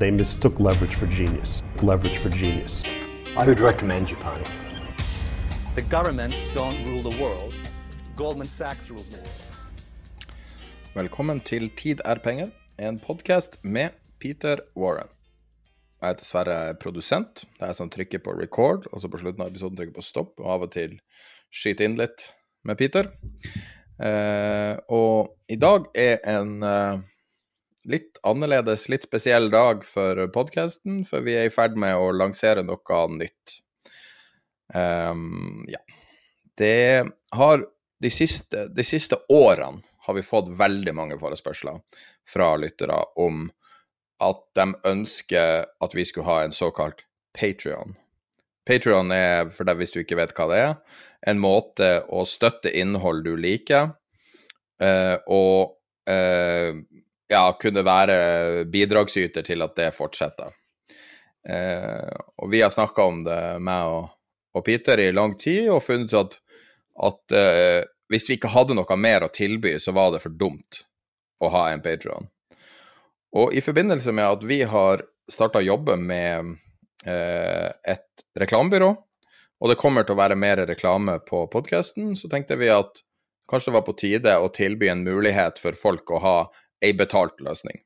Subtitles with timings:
[0.00, 1.62] They mistook leverage for genius.
[1.82, 2.84] Leverage for genius.
[3.36, 4.42] I would recommend Japan.
[5.74, 7.54] The governments don't rule the world.
[8.16, 9.30] Goldman Sachs rules the world.
[10.94, 12.48] Velkommen til Tid er penger,
[12.78, 13.88] en podkast med
[14.20, 15.08] Peter Warren.
[16.02, 17.44] Jeg er dessverre produsent.
[17.44, 20.08] Det er jeg som trykker på record, og så på slutten av episoden trykker på
[20.08, 20.96] stopp, og av og til
[21.52, 22.30] skyter inn litt
[22.64, 23.12] med Peter.
[24.00, 27.04] Eh, og i dag er en eh,
[27.88, 32.64] litt annerledes, litt spesiell dag for podkasten, for vi er i ferd med å lansere
[32.66, 33.60] noe nytt.
[34.74, 35.80] Um, ja.
[36.58, 37.04] Det
[37.36, 37.64] har
[38.00, 41.80] de siste, de siste årene har vi fått veldig mange forespørsler
[42.28, 43.48] fra lyttere om
[44.20, 47.04] at de ønsker at vi skulle ha en såkalt
[47.36, 47.94] Patrion.
[48.66, 50.74] Patrion er, for deg hvis du ikke vet hva det er,
[51.30, 53.92] en måte å støtte innhold du liker,
[54.82, 55.76] eh, og
[56.10, 56.80] eh,
[57.30, 60.50] ja, kunne være bidragsyter til at det fortsetter.
[61.48, 64.10] Eh, og vi har snakka om det, meg og,
[64.56, 66.36] og, Peter, i lang tid, og funnet ut at,
[67.06, 67.80] at eh,
[68.10, 70.82] hvis vi ikke hadde noe mer å tilby, så var det for dumt
[71.40, 72.28] å ha en Patron.
[73.38, 76.56] Og i forbindelse med at vi har starta å jobbe med
[77.06, 78.90] eh, et reklamebyrå,
[79.60, 83.04] og det kommer til å være mer reklame på podkasten, så tenkte vi at
[83.50, 86.36] kanskje det var på tide å tilby en mulighet for folk å ha
[86.84, 87.80] ei betalt løsning.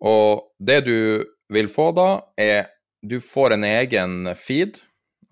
[0.00, 2.08] Og det du vil få da,
[2.40, 2.70] er
[3.02, 4.80] du får en egen feed,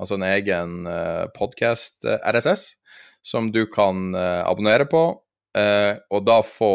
[0.00, 2.72] altså en egen eh, podkast eh, RSS,
[3.24, 5.00] som du kan uh, abonnere på,
[5.58, 6.70] og da få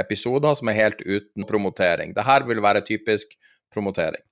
[0.00, 2.14] episoder som er helt uten promotering.
[2.16, 3.34] Dette vil være typisk
[3.70, 4.22] promotering.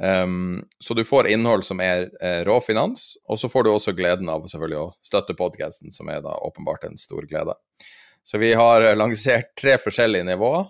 [0.00, 2.06] Um, så du får innhold som er
[2.46, 6.22] rå finans, og så får du også gleden av selvfølgelig å støtte podkasten, som er
[6.24, 7.58] da åpenbart en stor glede.
[8.24, 10.66] Så vi har lansert tre forskjellige nivåer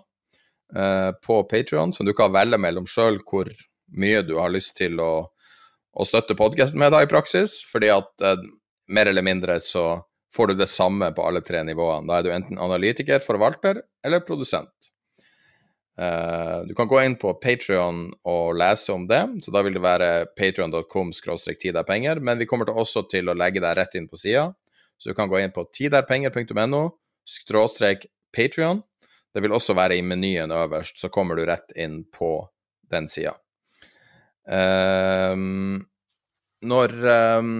[0.75, 3.51] eh, på Patrion, som du kan velge mellom sjøl hvor
[3.97, 5.13] mye du har lyst til å,
[5.91, 8.47] å støtte podkasten med da i praksis, fordi at eh,
[8.91, 10.01] mer eller mindre så
[10.35, 12.07] får du det samme på alle tre nivåene.
[12.07, 14.91] Da er du enten analytiker, forvalter eller produsent.
[16.01, 19.83] Uh, du kan gå inn på Patrion og lese om det, så da vil det
[19.83, 20.07] være
[20.39, 21.11] patrion.com
[21.85, 24.47] penger, men vi kommer til også til å legge deg rett inn på sida,
[24.97, 26.83] så du kan gå inn på tiderpenger.no
[27.27, 28.81] skråstrek Patrion.
[29.33, 32.33] Det vil også være i menyen øverst, så kommer du rett inn på
[32.91, 33.33] den sida.
[34.43, 35.85] Um,
[36.67, 36.95] når,
[37.39, 37.53] um,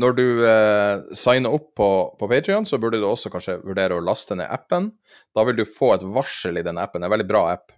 [0.00, 1.88] når du uh, signer opp på,
[2.20, 4.90] på Patrion, så burde du også kanskje vurdere å laste ned appen.
[5.34, 7.00] Da vil du få et varsel i den appen.
[7.00, 7.72] Det er en veldig bra app.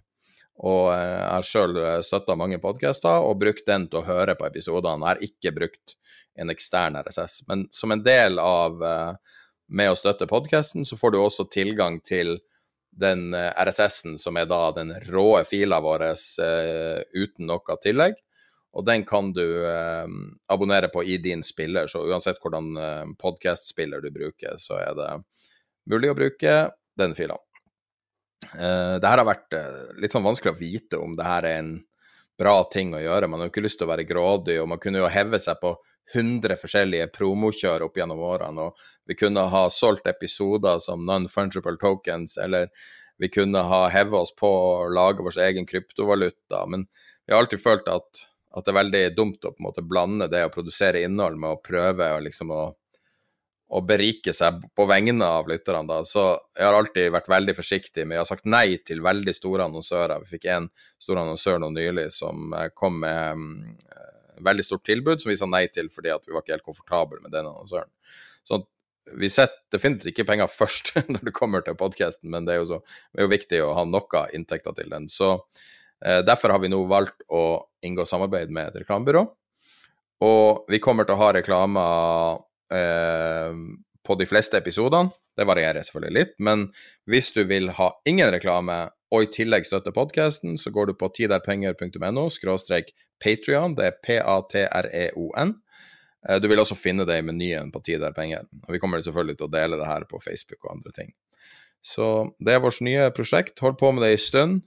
[0.67, 4.33] Og uh, jeg har sjøl eh, støtta mange podcaster og brukt den til å høre
[4.35, 5.03] på episodene.
[5.03, 5.97] Jeg har ikke brukt
[6.37, 7.43] en ekstern RSS.
[7.49, 11.99] Men som en del av uh, med å støtte podkasten, så får du også tilgang
[12.05, 12.37] til
[12.97, 18.17] den eh, RSS-en som er da den råe fila vår uh, uten noe tillegg.
[18.77, 20.05] Og den kan du uh,
[20.53, 25.11] abonnere på i din spiller, så uansett hvordan uh, podkast-spiller du bruker, så er det
[25.89, 26.57] mulig å bruke
[26.97, 27.37] den fila.
[28.53, 29.57] Uh, det her har vært
[30.01, 31.75] litt sånn vanskelig å vite om det her er en
[32.37, 33.29] bra ting å gjøre.
[33.29, 35.57] Man har jo ikke lyst til å være grådig, og man kunne jo heve seg
[35.61, 35.73] på
[36.15, 38.69] 100 forskjellige promokjør opp gjennom årene.
[38.69, 42.71] Og vi kunne ha solgt episoder som non-fungible tokens, eller
[43.17, 46.65] vi kunne ha hevet oss på å lage vår egen kryptovaluta.
[46.69, 46.87] Men
[47.25, 48.25] vi har alltid følt at,
[48.55, 51.55] at det er veldig dumt å på en måte blande det å produsere innhold med
[51.55, 52.67] å prøve å liksom å
[53.67, 55.99] å berike seg på vegne av lytterne.
[56.07, 56.23] Så
[56.55, 60.23] jeg har alltid vært veldig forsiktig med Jeg har sagt nei til veldig store annonsører.
[60.23, 60.69] Vi fikk en
[61.03, 63.49] stor annonsør nå nylig som eh, kom med um,
[64.45, 67.33] veldig stort tilbud, som vi sa nei til fordi vi var ikke helt komfortable med
[67.33, 67.91] den annonsøren.
[68.47, 68.61] Så
[69.15, 72.81] vi setter definitivt ikke penger først når det kommer til podkasten, men det er, så,
[73.13, 75.07] det er jo viktig å ha noe inntekter til den.
[75.11, 75.33] Så
[76.03, 77.43] eh, Derfor har vi nå valgt å
[77.85, 79.23] inngå samarbeid med et reklamebyrå.
[80.27, 82.39] Og vi kommer til å ha reklamer
[82.73, 83.53] eh,
[84.07, 85.13] på de fleste episodene.
[85.37, 86.63] Det varierer selvfølgelig litt, men
[87.05, 91.09] hvis du vil ha ingen reklame og i tillegg støtte podkasten, så går du på
[91.15, 92.91] tiderpenger.no skråstrek
[93.23, 93.75] Patrion.
[93.77, 95.53] Det er P-A-T-R-E-O-N.
[96.27, 98.47] Eh, du vil også finne det i menyen på Tid er penger.
[98.67, 101.13] Og vi kommer selvfølgelig til å dele det her på Facebook og andre ting.
[101.85, 103.59] Så det er vårt nye prosjekt.
[103.63, 104.61] Holdt på med det en stund.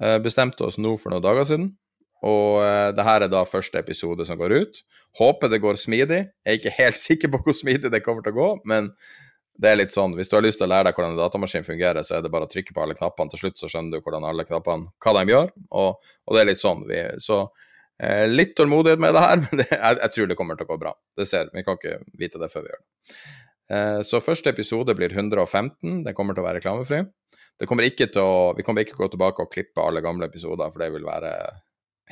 [0.00, 1.70] Eh, bestemte oss nå for noen dager siden.
[2.26, 4.82] Og eh, det her er da første episode som går ut.
[5.18, 6.26] Håper det går smidig.
[6.46, 8.92] Jeg er ikke helt sikker på hvor smidig det kommer til å gå, men
[9.58, 11.66] det er litt sånn, hvis du har lyst til å lære deg hvordan en datamaskin
[11.66, 13.32] fungerer, så er det bare å trykke på alle knappene.
[13.32, 15.50] Til slutt så skjønner du hvordan alle knappene, hva de gjør.
[15.74, 16.84] Og, og det er litt sånn.
[16.86, 17.42] Vi, så
[18.02, 20.72] Eh, litt tålmodighet med det her, men det, jeg, jeg, tror det kommer til å
[20.72, 20.94] gå bra.
[21.18, 23.14] Det ser Vi kan ikke vite det før vi gjør det.
[23.74, 26.04] Eh, så første episode blir 115.
[26.06, 27.02] Den kommer til å være reklamefri.
[27.58, 30.02] Det kommer ikke til å, vi kommer ikke til å gå tilbake og klippe alle
[30.04, 31.32] gamle episoder, for det vil være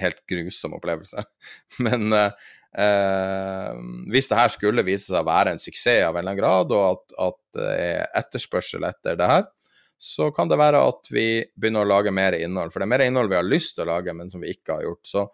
[0.02, 1.22] helt grusom opplevelse.
[1.87, 3.73] Men eh, eh,
[4.12, 6.75] hvis det her skulle vise seg å være en suksess av en eller annen grad,
[6.76, 9.46] og at, det er etterspørsel etter det her,
[9.96, 12.69] så kan det være at vi begynner å lage mer innhold.
[12.73, 14.76] For det er mer innhold vi har lyst til å lage, men som vi ikke
[14.76, 15.08] har gjort.
[15.08, 15.28] Så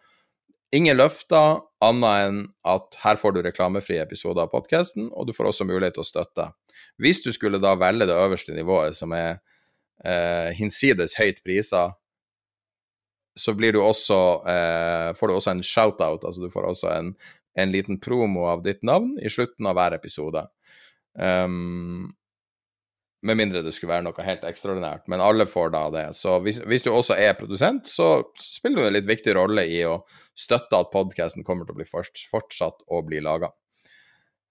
[0.73, 5.51] Ingen løfter annet enn at her får du reklamefrie episoder av podkasten, og du får
[5.51, 6.47] også mulighet til å støtte.
[6.97, 9.43] Hvis du skulle da velge det øverste nivået, som er
[10.01, 11.93] eh, hinsides høyt priser,
[13.35, 14.19] så blir du også,
[14.49, 17.13] eh, får du også en shout-out, altså du får også en,
[17.59, 20.45] en, liten promo av ditt navn i slutten av hver episode.
[21.17, 22.13] Um,
[23.23, 26.05] med mindre det skulle være noe helt ekstraordinært, men alle får da det.
[26.19, 29.83] Så hvis, hvis du også er produsent, så spiller du en litt viktig rolle i
[29.87, 30.01] å
[30.39, 33.53] støtte at podkasten kommer til å bli fortsatt å bli laga.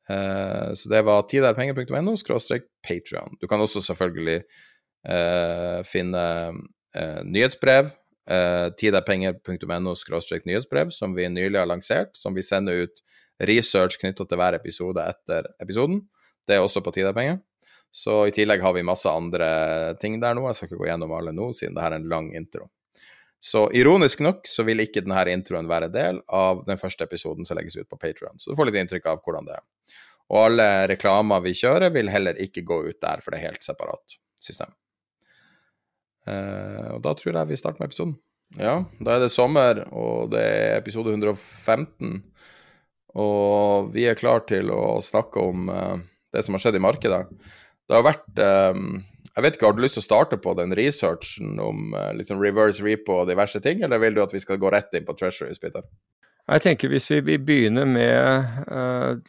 [0.09, 3.37] Uh, eh, så det var tiderpenger.no skråstrek Patrion.
[3.41, 4.39] Du kan også selvfølgelig
[5.05, 6.23] uh, finne
[6.95, 7.91] uh, nyhetsbrev.
[8.31, 9.95] Uh, tiderpenger.no
[10.45, 13.01] nyhetsbrev, som vi nylig har lansert, som vi sender ut
[13.43, 16.03] research knytta til hver episode etter episoden.
[16.47, 17.41] Det er også på tiderpenger.
[17.91, 20.45] Så i tillegg har vi masse andre ting der nå.
[20.47, 22.69] Jeg skal ikke gå gjennom alle nå, siden det her er en lang intro.
[23.41, 27.57] Så ironisk nok så vil ikke denne introen være del av den første episoden som
[27.57, 28.37] legges ut på Patrion.
[28.39, 29.65] Så du får litt inntrykk av hvordan det er.
[30.31, 33.65] Og alle reklamer vi kjører, vil heller ikke gå ut der, for det er helt
[33.65, 34.71] separat system.
[36.27, 38.17] Uh, og da tror jeg vi starter med episoden.
[38.59, 42.19] Ja, da er det sommer, og det er episode 115.
[43.21, 45.97] Og vi er klar til å snakke om uh,
[46.35, 47.25] det som har skjedd i markedet
[47.91, 48.39] det har vært
[48.71, 49.01] um,
[49.35, 52.83] Jeg vet ikke, Har du lyst til å starte på den researchen om liksom reverse
[52.85, 55.59] repo og diverse ting, eller vil du at vi skal gå rett inn på treasuries,
[55.59, 55.83] Peter?
[56.47, 59.19] Jeg tenker Hvis vi begynner med uh,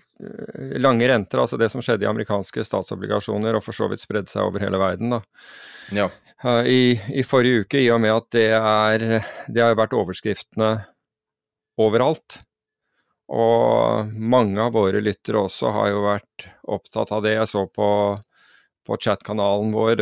[0.79, 4.47] lange renter, altså det som skjedde i amerikanske statsobligasjoner, og for så vidt spredde seg
[4.47, 5.23] over hele verden, da.
[5.95, 6.09] Ja.
[6.43, 6.83] Uh, i,
[7.15, 9.05] i, forrige uke, i og med at det, er,
[9.49, 10.73] det har vært overskriftene
[11.81, 12.41] overalt.
[13.33, 17.37] Og mange av våre lyttere også har jo vært opptatt av det.
[17.39, 17.89] Jeg så på
[18.87, 20.01] på chat-kanalen vår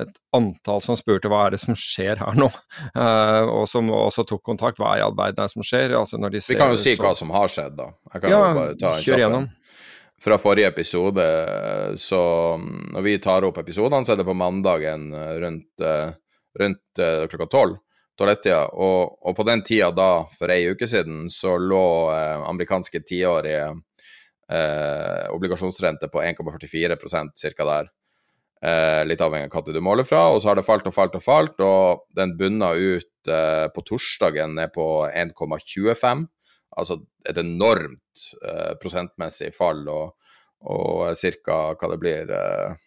[0.00, 2.48] et antall som spurte hva er det som skjer her nå,
[2.96, 4.80] uh, og som også tok kontakt.
[4.80, 5.92] Hva er i all verden er som skjer?
[5.98, 7.04] Altså, Vi kan jo si så...
[7.04, 7.90] hva som har skjedd, da.
[8.14, 9.48] Jeg kan ja, jo bare ta en kjør gjennom.
[10.18, 11.24] Fra forrige episode,
[12.00, 12.20] så
[12.58, 15.84] når vi tar opp episodene, så er det på mandagen rundt,
[16.58, 17.76] rundt klokka tolv.
[18.18, 23.68] Og, og på den tida da, for ei uke siden, så lå eh, amerikanske tiårige
[24.50, 26.98] eh, obligasjonsrente på 1,44
[27.54, 27.64] ca.
[27.64, 27.92] der.
[28.58, 30.28] Eh, litt avhengig av hva du måler fra.
[30.32, 33.86] Og så har det falt og falt og falt, og den bunna ut eh, på
[33.86, 36.26] torsdagen ned på 1,25.
[36.78, 40.14] Altså et enormt eh, prosentmessig fall, og,
[40.70, 41.58] og ca.
[41.74, 42.82] hva det blir eh,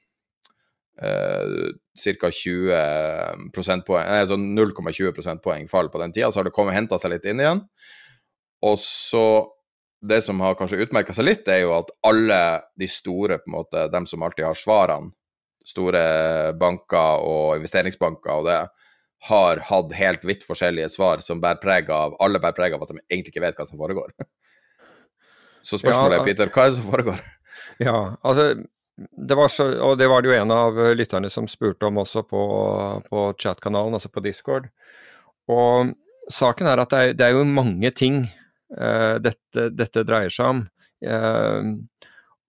[1.01, 1.71] eh
[2.01, 2.29] Ca.
[2.31, 6.29] 20 prosentpoeng, altså 0,20 prosentpoeng fall på den tida.
[6.31, 7.65] Så har det kommet henta seg litt inn igjen.
[8.63, 9.25] Og så
[10.01, 12.37] Det som har kanskje utmerka seg litt, er jo at alle
[12.73, 15.11] de store, på en måte, dem som alltid har svarene,
[15.61, 18.55] store banker og investeringsbanker og det,
[19.27, 22.93] har hatt helt vidt forskjellige svar som bærer preg av Alle bærer preg av at
[22.93, 24.13] de egentlig ikke vet hva som foregår.
[25.67, 27.23] Så spørsmålet er, Peter, hva er det som foregår?
[27.81, 28.51] Ja, altså
[29.27, 32.21] det var så, og det var det jo en av lytterne som spurte om også
[32.27, 32.41] på,
[33.07, 34.67] på chat-kanalen, altså på Discord.
[35.49, 35.93] Og
[36.29, 38.19] saken er at det er, det er jo mange ting
[38.77, 40.61] uh, dette, dette, dreier seg om.
[41.01, 41.81] Uh,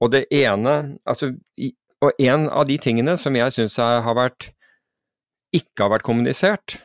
[0.02, 1.70] og det ene Altså, i,
[2.04, 4.50] og en av de tingene som jeg syns har vært
[5.52, 6.80] ikke har vært kommunisert,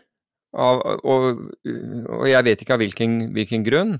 [0.57, 1.25] av, og,
[2.07, 3.97] og, jeg vet ikke av hvilken, hvilken, grunn,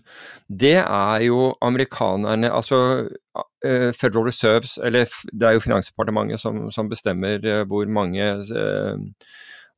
[0.48, 6.90] det er jo amerikanerne Altså uh, Federal Reserves, eller det er jo Finansdepartementet som, som
[6.90, 8.30] bestemmer uh, hvor mange,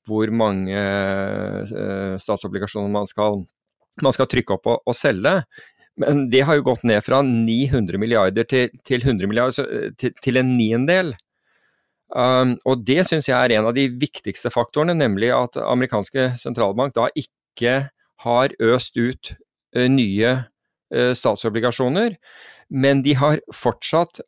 [0.08, 0.86] hvor mange
[2.22, 3.44] statsobligasjoner man skal,
[4.06, 5.36] man skal, trykke opp og, og, selge.
[6.00, 10.40] Men det har jo gått ned fra 900 milliarder til, til 100 milliarder, til, til
[10.40, 11.12] en niendedel.
[12.10, 16.96] Um, og det syns jeg er en av de viktigste faktorene, nemlig at amerikanske sentralbank
[16.98, 17.76] da ikke
[18.26, 19.34] har øst ut
[19.78, 22.16] uh, nye uh, statsobligasjoner,
[22.70, 24.20] men de har fortsatt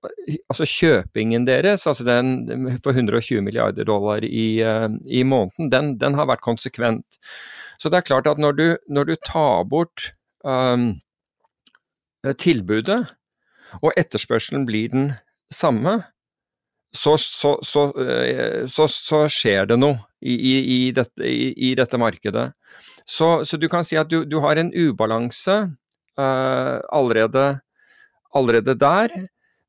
[0.50, 6.17] Altså kjøpingen deres, altså den for 120 milliarder dollar i, uh, i måneden, den, den,
[6.17, 7.17] har vært konsekvent.
[7.81, 10.11] Så det er klart at når du, når du tar bort
[10.45, 11.01] um,
[12.38, 13.00] tilbudet,
[13.81, 15.13] og etterspørselen blir den
[15.50, 16.01] samme,
[16.91, 18.88] så, så, så, eh, så,
[19.31, 22.51] skjer det noe i, i, i, dette, i dette, markedet.
[23.07, 25.55] Så, du kan si at du, du har en ubalanse
[26.19, 27.62] uh, allerede,
[28.36, 29.15] allerede, der,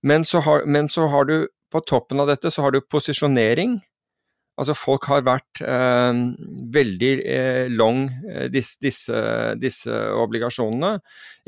[0.02, 1.36] men, har, men så har du
[1.72, 3.78] på toppen av dette så har du posisjonering.
[4.60, 6.18] Altså folk har vært eh,
[6.74, 8.02] veldig eh, long
[8.52, 9.22] disse, disse,
[9.56, 10.98] disse, obligasjonene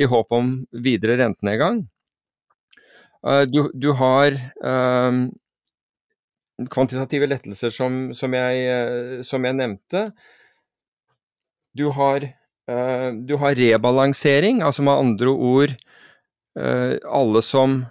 [0.01, 1.83] i håp om videre rentenedgang.
[3.53, 4.35] Du, du, har
[6.71, 10.07] kvantitative lettelser som, som, jeg, eh, som jeg, nevnte.
[11.75, 12.29] Du har,
[12.71, 15.75] uh, du har, rebalansering, altså med andre ord
[16.59, 17.83] uh, alle som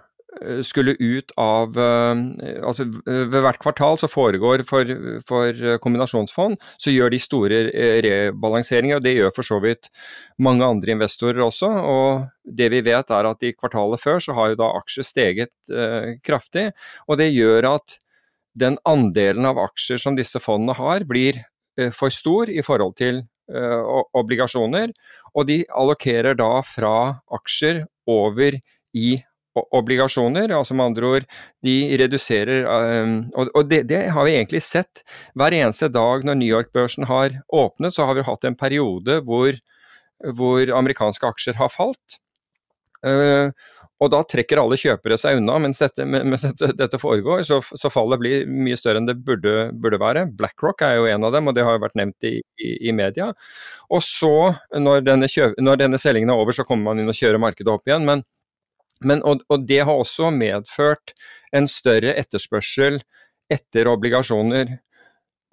[0.66, 4.88] skulle ut av altså Ved hvert kvartal så foregår for,
[5.28, 7.60] for kombinasjonsfond, så gjør de store
[8.02, 9.86] rebalanseringer, og det gjør for så vidt
[10.42, 11.70] mange andre investorer også.
[11.70, 15.54] og Det vi vet er at i kvartalet før så har jo da aksjer steget
[16.26, 16.72] kraftig,
[17.06, 17.96] og det gjør at
[18.54, 21.42] den andelen av aksjer som disse fondene har, blir
[21.78, 24.94] eh, for stor i forhold til eh, obligasjoner,
[25.34, 26.96] og de allokerer da fra
[27.34, 28.58] aksjer over
[28.94, 29.14] i
[29.54, 31.26] obligasjoner, altså med andre ord,
[31.62, 33.12] de reduserer eh,
[33.54, 37.94] Og det, det, har vi egentlig sett hver eneste dag når New York-børsen har åpnet,
[37.94, 39.58] så har vi hatt en periode hvor,
[40.38, 42.20] hvor amerikanske aksjer har falt.
[44.02, 45.56] Og da trekker alle kjøpere seg unna.
[45.62, 50.00] Mens dette, mens dette foregår, så, så, fallet blir mye større enn det burde, burde,
[50.02, 50.26] være.
[50.34, 52.94] BlackRock er jo en av dem, og det har jo vært nevnt i, i, i
[52.96, 53.30] media.
[53.94, 54.34] Og så,
[54.74, 57.70] når denne, kjøp, når denne, selgingen er over, så kommer man inn og kjører markedet
[57.70, 58.08] opp igjen.
[58.08, 58.24] Men,
[59.06, 61.14] men og, og, det har også medført
[61.54, 62.98] en større etterspørsel
[63.52, 64.78] etter obligasjoner.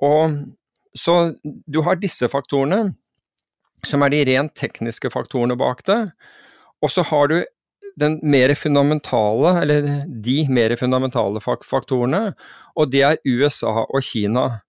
[0.01, 0.41] Og
[0.97, 2.95] så du har disse faktorene,
[3.85, 6.03] som er de rent tekniske faktorene bak det.
[6.81, 7.39] Og så har du
[7.99, 12.31] den mer fundamentale, eller de mer fundamentale faktorene,
[12.75, 14.61] og det er USA og Kina.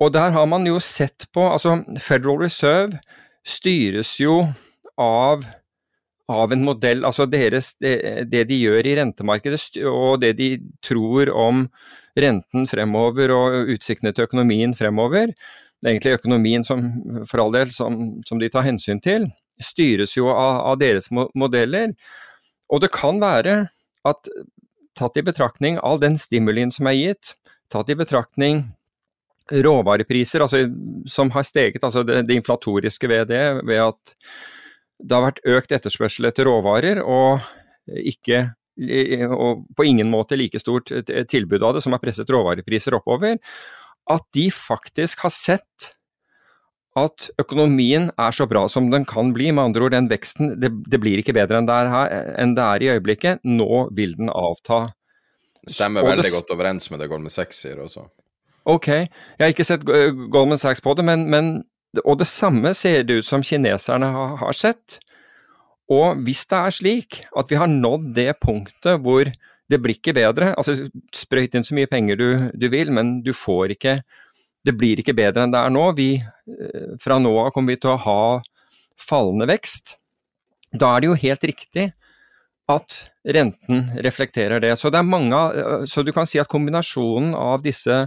[0.00, 3.00] Og der har man jo sett på Altså, Federal Reserve
[3.44, 4.40] styres jo
[5.00, 5.44] av,
[6.28, 7.98] av en modell Altså deres, det,
[8.32, 11.66] det, de gjør i rentemarkedet og det de tror om
[12.16, 15.34] renten fremover og utsiktene til økonomien fremover.
[15.80, 16.82] Det er egentlig økonomien som,
[17.28, 19.28] for all del, som, som de tar hensyn til
[19.64, 21.94] styres jo av, av deres modeller.
[22.70, 23.62] Og det kan være
[24.08, 24.30] at
[24.98, 27.34] tatt i betraktning all den stimulien som er gitt,
[27.72, 28.64] tatt i betraktning
[29.50, 30.64] råvarepriser altså,
[31.10, 34.14] som har steget, altså det, det, inflatoriske ved det, ved at
[35.00, 37.40] det har vært økt etterspørsel etter råvarer, og
[37.88, 38.48] ikke
[38.80, 40.88] og på ingen måte like stort
[41.28, 43.36] tilbud av det, som har presset råvarepriser oppover,
[44.08, 45.90] at de faktisk har sett
[47.00, 49.50] at økonomien er så bra som den kan bli.
[49.54, 52.54] Med andre ord, den veksten det, det blir ikke bedre enn det, er her, enn
[52.58, 53.44] det er i øyeblikket.
[53.48, 54.86] Nå vil den avta.
[55.64, 58.06] Det stemmer veldig det, godt overens med det Goldman Sachs sier også.
[58.70, 61.52] Ok, jeg har ikke sett Goldman Sachs på det, men, men
[62.04, 65.00] og det samme ser det ut som kineserne har, har sett.
[65.90, 69.30] Og hvis det er slik at vi har nådd det punktet hvor
[69.70, 72.28] det blir ikke bedre, altså sprøyt inn så mye penger du,
[72.58, 74.00] du vil, men du får ikke
[74.66, 75.86] det blir ikke bedre enn det er nå.
[75.96, 78.20] Vi, eh, fra nå av kommer vi til å ha
[79.00, 79.96] fallende vekst.
[80.70, 81.86] Da er det jo helt riktig
[82.70, 84.76] at renten reflekterer det.
[84.78, 88.04] Så, det mange, eh, så du kan si at kombinasjonen av disse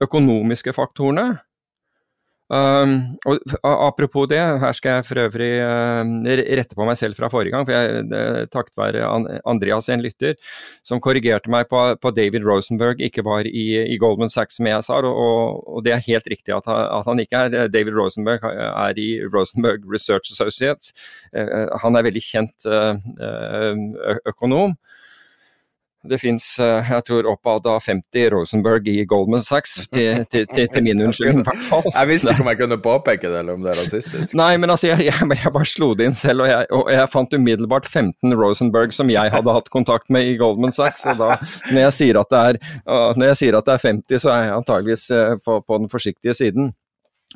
[0.00, 1.40] økonomiske faktorene
[2.50, 6.02] Um, og Apropos det, her skal jeg for øvrig uh,
[6.58, 7.66] rette på meg selv fra forrige gang.
[7.66, 9.06] for jeg Takket være
[9.46, 10.34] Andreas, en lytter,
[10.82, 14.82] som korrigerte meg på, på David Rosenberg ikke var i, i, Goldman Sachs, som jeg
[14.82, 14.98] sa.
[14.98, 17.68] Og, og, det er helt riktig at, at, han ikke er.
[17.70, 20.90] David Rosenberg er i Rosenberg Research Associates.
[21.30, 22.66] Uh, han er veldig kjent
[24.26, 24.74] økonom.
[26.08, 30.68] Det fins, eh, jeg tror, oppad av 50 Rosenberg i Goldman Sachs, til, til, til,
[30.72, 31.84] til min unnskyldning, i hvert fall.
[31.92, 34.34] Jeg visste ikke om jeg kunne påpeke det, eller om det er rasistisk.
[34.40, 37.10] Nei, men altså, jeg, jeg, jeg bare slo det inn selv, og jeg, og jeg,
[37.12, 41.04] fant umiddelbart 15 Rosenberg som jeg hadde hatt kontakt med i Goldman Sachs.
[41.10, 41.34] Og da,
[41.68, 45.36] når jeg sier at det er, at det er 50, så er jeg antageligvis eh,
[45.44, 46.72] på, på den forsiktige siden.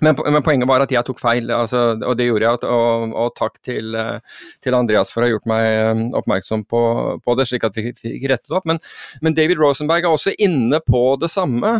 [0.02, 2.66] Men, men, poenget var at jeg tok feil, altså, og det gjorde jeg.
[2.66, 6.80] Og, og takk til, eh, til, Andreas for å ha gjort meg eh, oppmerksom på,
[7.22, 8.66] på det, slik at vi fikk rettet opp.
[8.66, 8.82] Men,
[9.22, 11.76] men, David Rosenberg er også inne på det samme.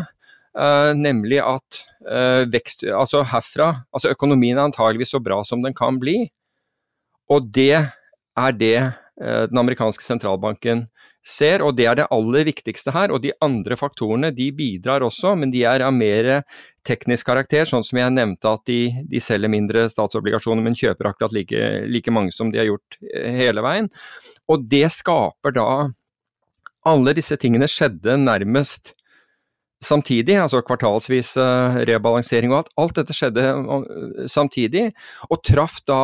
[0.55, 5.75] Uh, nemlig at uh, vekst, altså herfra, altså økonomien er antageligvis så bra som den
[5.75, 6.29] kan bli.
[7.27, 10.85] Og det er det uh, den amerikanske sentralbanken
[11.25, 13.13] ser, og det er det aller viktigste her.
[13.15, 16.31] Og de andre faktorene de bidrar også, men de er av mer
[16.87, 21.35] teknisk karakter, sånn som jeg nevnte at de, de selger mindre statsobligasjoner, men kjøper akkurat
[21.37, 23.89] like, like, mange som de har gjort eh, hele veien.
[24.53, 25.69] Og det skaper da
[26.85, 28.91] Alle disse tingene skjedde nærmest
[29.81, 31.31] samtidig, altså kvartalsvis
[31.89, 32.71] rebalansering og alt.
[32.77, 34.91] Alt dette skjedde eh, samtidig,
[35.31, 36.03] og traff da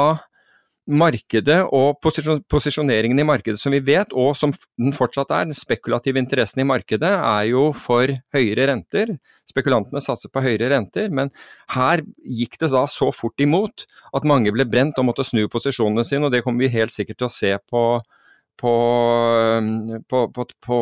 [0.90, 6.20] markedet og posisjoneringen i markedet som vi vet, og som den fortsatt er, den spekulative
[6.20, 9.14] interessen i markedet, er jo for høyere renter.
[9.49, 11.32] Spekulantene satser på høyere renter, men
[11.75, 16.06] her gikk det da så fort imot at mange ble brent og måtte snu posisjonene
[16.06, 17.85] sine, og det kommer vi helt sikkert til å se på
[18.61, 18.73] på,
[20.04, 20.78] på, på, på,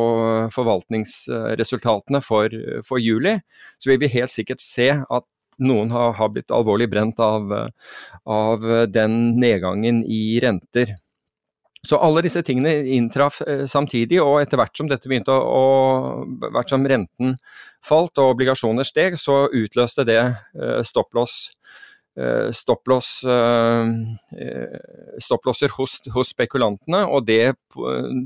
[0.51, 3.37] forvaltningsresultatene for, for, juli,
[3.79, 5.27] så vil vi helt sikkert se at
[5.59, 7.53] noen har, har blitt alvorlig brent av,
[8.25, 10.95] av, den nedgangen i renter.
[11.87, 16.49] Så alle disse tingene inntraff eh, samtidig, og etter hvert som dette begynte å, å
[16.51, 17.37] hvert som renten
[17.85, 21.37] falt og obligasjoner steg, så utløste det eh, stopplås
[22.19, 23.13] eh, stopplås,
[25.23, 27.55] stopplåser hos, hos, spekulantene, og det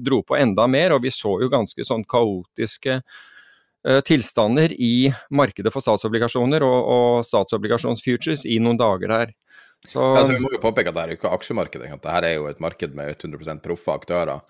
[0.01, 0.97] dro på enda mer.
[0.97, 3.32] Og vi så jo ganske sånn kaotiske Eh,
[4.07, 9.33] tilstander i markedet for statsobligasjoner og, og statsobligasjonsfutures i noen dager der.
[9.83, 11.91] Så, altså, vi må jo påpeke at dette er ikke aksjemarkedet.
[11.91, 14.45] Dette er jo et marked med 100 proffe aktører.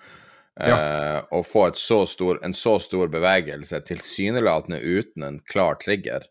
[0.61, 0.77] Ja.
[0.77, 6.27] Eh, å få så stor, en så stor bevegelse tilsynelatende uten en klar trigger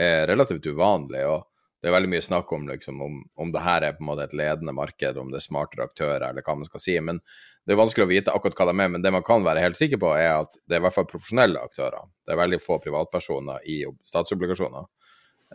[0.00, 1.26] er relativt uvanlig.
[1.28, 1.44] og
[1.82, 4.28] det er veldig mye snakk om, liksom, om, om det her er på en måte
[4.28, 6.94] et ledende marked, om det er smartere aktører, eller hva man skal si.
[7.02, 7.18] Men
[7.66, 8.92] det er vanskelig å vite akkurat hva de er.
[8.94, 11.08] Men det man kan være helt sikker på, er at det er i hvert fall
[11.10, 12.06] profesjonelle aktører.
[12.22, 14.86] Det er veldig få privatpersoner i statsobligasjoner.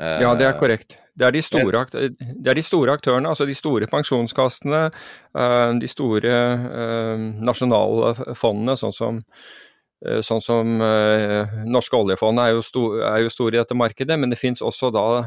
[0.04, 1.00] Eh, ja, det er korrekt.
[1.16, 4.84] Det er, de store, det er de store aktørene, altså de store pensjonskassene,
[5.32, 6.38] eh, de store
[6.76, 9.24] nasjonalfondene, nasjonale fondene, sånn som
[9.98, 10.76] Sånn som
[11.66, 14.92] norske oljefond er jo, stor, er jo store i dette markedet, men det finnes også
[14.94, 15.24] da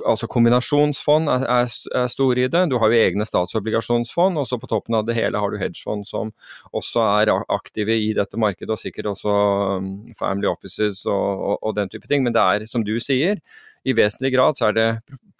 [0.00, 2.62] altså Kombinasjonsfond er, er, store i det.
[2.70, 6.06] Du har jo egne statsobligasjonsfond, og så på toppen av det hele har du hedgefond
[6.08, 6.32] som
[6.72, 9.34] også er aktive i dette markedet, og sikkert også
[9.82, 12.24] um, family offices og, og, og, den type ting.
[12.24, 13.42] Men det er, som du sier,
[13.84, 14.88] i vesentlig grad så er det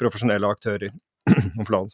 [0.00, 0.92] profesjonelle aktører.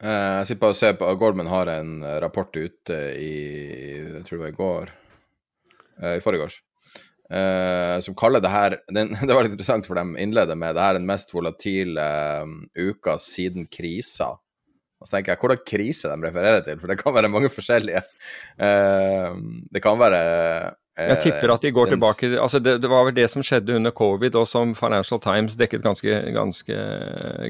[0.00, 1.90] Eh, jeg sitter bare og ser på Goldman har en
[2.24, 3.34] rapport ute i
[3.98, 4.92] jeg tror det var i går,
[6.00, 6.56] eh, i forrige års
[7.30, 10.82] Uh, som kaller det her den, Det var litt interessant, for de innleder med det
[10.82, 12.06] her den mest volatile
[12.42, 14.32] um, uka siden krisa.
[15.00, 16.80] Og så tenker jeg, Hvordan krise de refererer til?
[16.80, 18.02] For det kan være mange forskjellige.
[18.58, 19.38] Uh,
[19.70, 20.18] det kan være
[20.66, 23.78] uh, Jeg tipper at de går tilbake altså det, det, var vel det som skjedde
[23.78, 26.82] under covid, og som Financial Times dekket ganske, ganske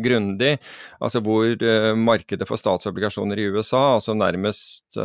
[0.05, 0.59] grundig.
[1.01, 1.57] Altså hvor
[1.97, 5.01] markedet for statsobligasjoner i USA altså nærmest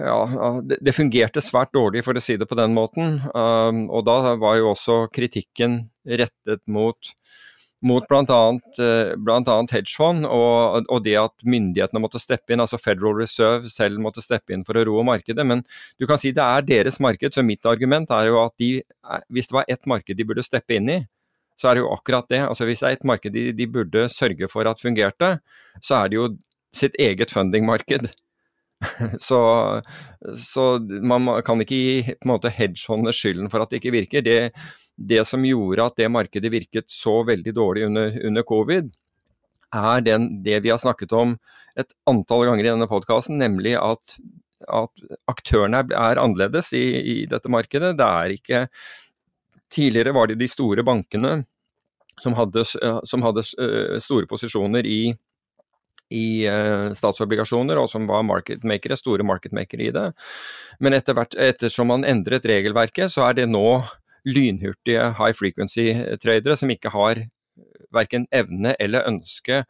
[0.00, 3.18] ja, det, fungerte svært dårlig, for å si det på den måten.
[3.34, 7.10] Um, og da var jo også kritikken rettet mot,
[7.84, 8.38] mot bl.a.
[8.80, 14.24] Uh, hedgefond, og, og, det at myndighetene måtte steppe inn, altså Federal Reserve selv måtte
[14.24, 15.44] steppe inn for å roe markedet.
[15.46, 15.62] Men
[16.00, 18.72] du kan si det er deres marked, så mitt argument er jo at de,
[19.28, 21.00] hvis det var ett marked de burde steppe inn i,
[21.58, 22.40] så er det jo akkurat det.
[22.46, 25.36] Altså Hvis det er et marked de, de burde sørge for at fungerte,
[25.82, 26.28] så er det jo
[26.74, 28.08] sitt eget fundingmarked.
[29.18, 29.40] så,
[30.34, 30.64] så,
[31.02, 34.24] man kan ikke gi på en måte hedgehåndene skylden for at det ikke virker.
[34.24, 34.38] Det,
[34.94, 38.90] det, som gjorde at det markedet virket så veldig dårlig under, under covid,
[39.74, 41.36] er den, det vi har snakket om
[41.78, 44.16] et antall ganger i denne podkasten, nemlig at,
[44.64, 47.96] at, aktørene er annerledes i, i, dette markedet.
[47.98, 48.66] Det er ikke
[49.68, 51.42] Tidligere var det de store bankene
[52.16, 53.42] som hadde, som hadde
[54.00, 55.10] store posisjoner i
[56.14, 60.06] i uh, statsobligasjoner, og som var marketmakere, store marketmakere i det.
[60.80, 63.82] Men etter hvert, ettersom man endret regelverket, så er det nå
[64.28, 67.26] lynhurtige high frequency-tradere som ikke har
[67.94, 69.62] verken evne eller ønske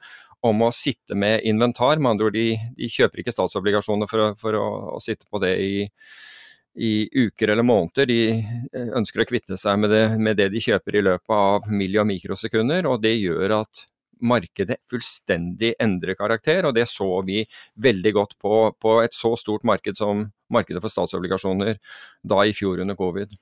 [0.47, 1.99] om å sitte med inventar.
[1.99, 5.41] Med andre ord, de, de kjøper ikke statsobligasjoner for, å, for å, å sitte på
[5.43, 5.73] det i,
[6.79, 6.93] i
[7.27, 8.09] uker eller måneder.
[8.11, 11.71] De eh, ønsker å kvitte seg med det, med det de kjøper i løpet av
[11.73, 13.87] milli- og mikrosekunder, og det gjør at
[14.21, 17.45] markedet fullstendig endrer karakter, og det så vi
[17.81, 21.79] veldig godt på, på et så stort marked som markedet for statsobligasjoner
[22.25, 23.35] da i fjor under covid.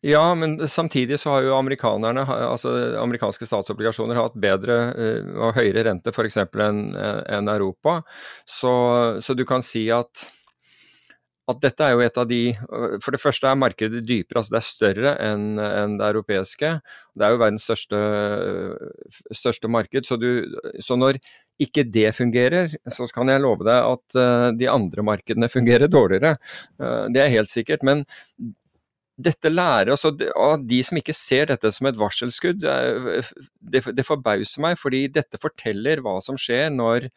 [0.00, 5.84] Ja, men samtidig så har jo amerikanerne, altså amerikanske statsobligasjoner hatt bedre uh, og høyere
[5.90, 6.40] rente f.eks.
[6.40, 8.00] enn en Europa.
[8.48, 8.72] Så,
[9.24, 10.24] så, du kan si at
[11.48, 12.40] at dette er jo et av de
[13.00, 16.72] For det første er markedet dypere, altså det er større enn en det europeiske.
[17.16, 18.00] Det er jo verdens største,
[19.34, 20.04] største marked.
[20.08, 20.44] Så, du,
[20.84, 21.20] så, når
[21.62, 26.36] ikke det fungerer, så kan jeg love deg at uh, de andre markedene fungerer dårligere.
[26.78, 27.86] Det er helt sikkert.
[27.86, 28.04] Men
[29.18, 34.62] dette lærer oss, og de som ikke ser dette som et varselskudd, det, det forbauser
[34.62, 37.08] meg, fordi dette forteller hva som skjer når,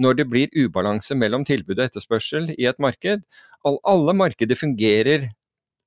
[0.00, 3.26] når, det blir ubalanse mellom tilbud og etterspørsel i et marked.
[3.66, 5.28] All, alle markeder fungerer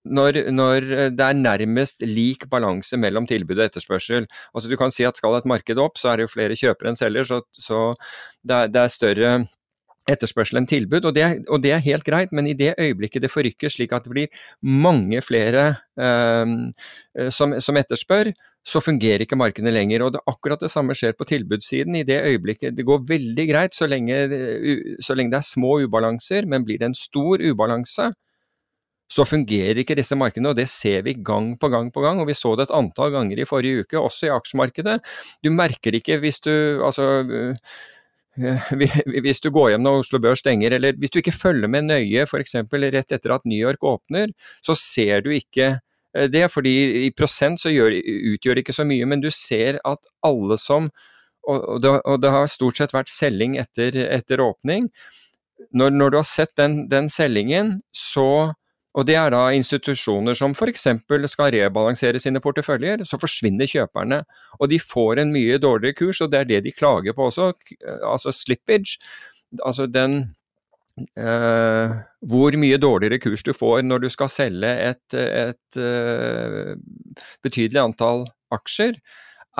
[0.04, 4.28] når, når, det er nærmest lik balanse mellom tilbud og etterspørsel.
[4.54, 6.92] Altså Du kan si at skal et marked opp, så er det jo flere kjøpere
[6.92, 7.84] enn selger, så, så
[8.44, 9.32] det, er, det er større
[10.10, 13.32] etterspørsel enn tilbud, og det, og det, er, helt greit, men i det øyeblikket det
[13.32, 18.34] forrykker slik at det blir mange flere eh, som, som, etterspør,
[18.68, 20.04] så fungerer ikke markedet lenger.
[20.04, 21.96] og det, Akkurat det samme skjer på tilbudssiden.
[22.00, 24.20] I det øyeblikket det går veldig greit så lenge,
[25.04, 28.12] så lenge det er små ubalanser, men blir det en stor ubalanse,
[29.14, 32.22] så fungerer ikke disse markedene, og det ser vi gang på gang på gang.
[32.22, 35.00] Og vi så det et antall ganger i forrige uke, også i aksjemarkedet.
[35.44, 36.54] Du merker det ikke hvis du
[36.86, 37.26] altså
[38.36, 42.26] hvis du går hjem når Oslo Børs stenger, eller hvis du ikke følger med nøye
[42.26, 42.56] f.eks.
[42.72, 44.34] rett etter at New York åpner,
[44.66, 45.76] så ser du ikke
[46.16, 46.48] eh, det.
[46.52, 47.94] fordi i prosent så gjør,
[48.34, 50.92] utgjør det ikke så mye, men du ser at alle som
[51.44, 54.86] Og det, og det har stort sett vært selging etter, etter åpning.
[55.76, 58.54] Når, når, du har sett den, den selgingen, så
[58.94, 60.86] og det er da institusjoner som f.eks.
[61.32, 64.22] skal rebalansere sine porteføljer, så forsvinner kjøperne.
[64.60, 67.52] Og de får en mye dårligere kurs, og det er det de klager på også.
[68.06, 69.00] Altså slippage.
[69.66, 70.36] Altså den
[71.18, 76.74] eh, Hvor mye dårligere kurs du får når du skal selge et, et eh,
[77.46, 79.00] betydelig antall aksjer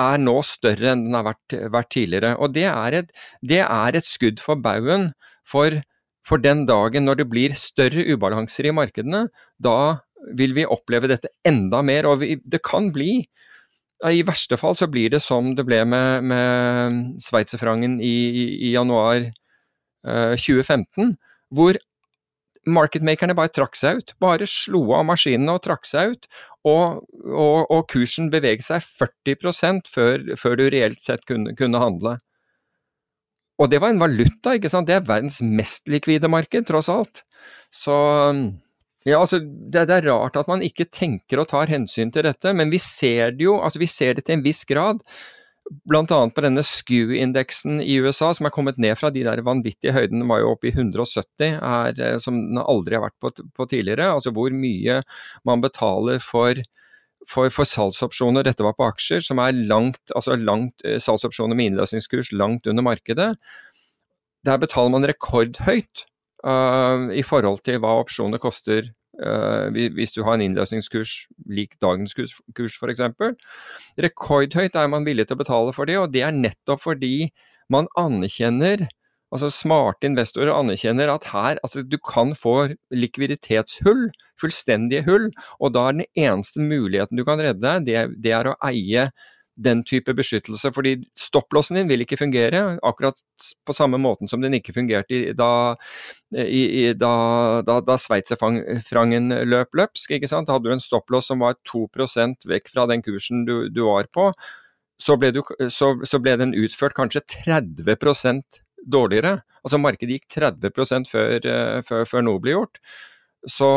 [0.02, 2.34] er nå større enn den har vært, vært tidligere.
[2.42, 3.10] Og det er, et,
[3.42, 5.12] det er et skudd for baugen
[5.46, 5.82] for
[6.24, 9.26] for den dagen når det blir større ubalanser i markedene,
[9.60, 10.00] da
[10.38, 12.08] vil vi oppleve dette enda mer.
[12.08, 13.24] Og vi, det kan bli
[14.04, 18.72] I verste fall så blir det som det ble med, med sveitserfrangen i, i, i,
[18.74, 21.14] januar eh, 2015,
[21.54, 21.78] hvor
[22.68, 24.12] marketmakerne bare trakk seg ut.
[24.20, 26.28] Bare slo av maskinene og trakk seg ut.
[26.68, 32.18] Og, og, og kursen beveget seg 40% før, før du reelt sett kunne, kunne handle.
[33.60, 34.88] Og det var en valuta, ikke sant.
[34.88, 37.22] Det er verdens mest likvide marked, tross alt.
[37.70, 37.94] Så
[39.04, 42.54] ja, altså, det, det, er rart at man ikke tenker og tar hensyn til dette,
[42.56, 45.02] men vi ser det jo, altså vi ser det til en viss grad.
[45.88, 49.94] Blant annet på denne SKU-indeksen i USA, som er kommet ned fra de der vanvittige
[49.96, 53.68] høydene, var jo oppe i 170, er, eh, som den aldri har vært på, på
[53.70, 54.10] tidligere.
[54.16, 55.00] Altså hvor mye
[55.48, 56.60] man betaler for
[57.30, 61.72] for, for, salgsopsjoner, dette var på aksjer, som er langt, altså langt eh, salgsopsjoner med
[61.72, 63.30] innløsningskurs langt under markedet,
[64.44, 66.04] der betaler man rekordhøyt
[66.44, 68.90] uh, i forhold til hva opsjoner koster
[69.24, 71.14] uh, hvis du har en innløsningskurs
[71.48, 73.00] lik dagens kurs, kurs f.eks.
[74.04, 77.30] Rekordhøyt er man villig til å betale for det, og det er nettopp fordi
[77.72, 78.84] man anerkjenner
[79.34, 84.06] Altså Smarte investorer anerkjenner at her, altså du kan få likviditetshull,
[84.40, 88.52] fullstendige hull, og da er den eneste muligheten du kan redde deg, det, det er
[88.52, 89.08] å eie
[89.54, 93.20] den type beskyttelse, fordi stopplåsen din vil ikke fungere, akkurat
[93.66, 95.76] på samme måten som den ikke fungerte i, da,
[96.34, 97.14] i, i, da,
[97.66, 100.16] da, da sveitserfrangen løp løpsk.
[100.16, 100.50] ikke sant?
[100.50, 104.32] Hadde du en stopplås som var 2% vekk fra den kursen du, du var på,
[105.00, 107.86] så ble, du, så, så ble, den utført kanskje 30
[108.90, 109.38] dårligere.
[109.64, 112.80] Altså markedet gikk 30 før, eh, før, før noe ble gjort.
[113.48, 113.70] Så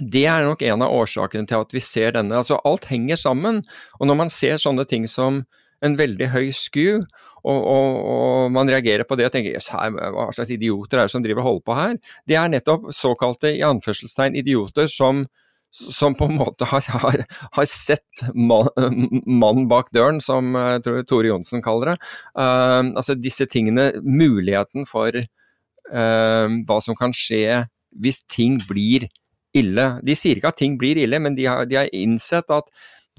[0.00, 2.34] det er nok en av årsakene til at vi ser denne.
[2.34, 3.62] Altså alt henger sammen.
[4.00, 5.44] Og når man ser sånne ting som
[5.84, 7.04] en veldig høy sku,
[7.44, 11.24] og, og, og man reagerer på det og tenker hva slags idioter er det som
[11.24, 11.98] driver og holder på her?
[12.24, 15.26] Det er nettopp såkalte i anførselstegn idioter som
[15.74, 17.24] som på en måte har, har,
[17.56, 21.96] har sett mannen man bak døren, som jeg tror Tore Johnsen kaller det.
[22.38, 27.64] Uh, altså disse tingene, muligheten for uh, hva som kan skje
[28.02, 29.08] hvis ting blir
[29.54, 29.88] ille.
[30.06, 32.70] De sier ikke at ting blir ille, men de har, de har innsett at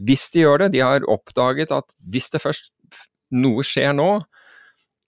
[0.03, 2.73] hvis de gjør det, de har oppdaget at hvis det først
[3.35, 4.09] noe skjer nå,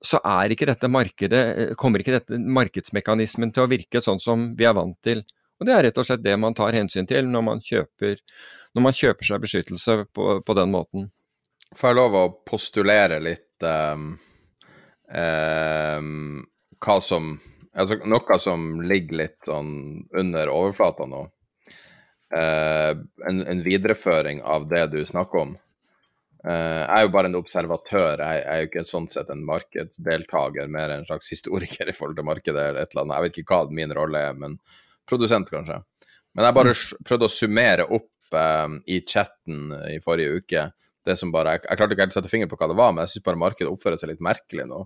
[0.04, 1.42] så er ikke dette markedet,
[1.80, 5.24] kommer ikke dette markedsmekanismen til å virke sånn som vi er vant til.
[5.58, 8.20] Og Det er rett og slett det man tar hensyn til når man kjøper,
[8.78, 11.10] når man kjøper seg beskyttelse på, på, den måten.
[11.78, 14.12] Får jeg lov å postulere litt um,
[15.12, 16.44] um,
[16.84, 17.38] hva som
[17.78, 19.68] Altså noe som ligger litt sånn
[20.18, 21.20] under overflata nå.
[22.34, 22.98] Uh,
[23.30, 25.52] en, en, videreføring av det du snakker om.
[26.42, 29.46] Uh, jeg er jo bare en observatør, jeg, jeg er jo ikke sånn sett en
[29.46, 33.16] markedsdeltaker, mer en slags historiker i forhold til markedet eller et eller annet.
[33.20, 34.58] Jeg vet ikke hva min rolle er, men
[35.10, 35.80] produsent, kanskje.
[36.38, 37.06] Men jeg bare mm.
[37.08, 40.68] prøvde å summere opp eh, i chatten i forrige uke
[41.08, 42.94] det som bare Jeg, jeg klarte ikke helt å sette finger på hva det var,
[42.94, 44.82] men jeg syns bare markedet oppfører seg litt merkelig nå.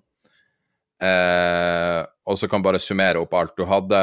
[1.01, 3.55] Eh, og så kan bare summere opp alt.
[3.57, 4.01] Du hadde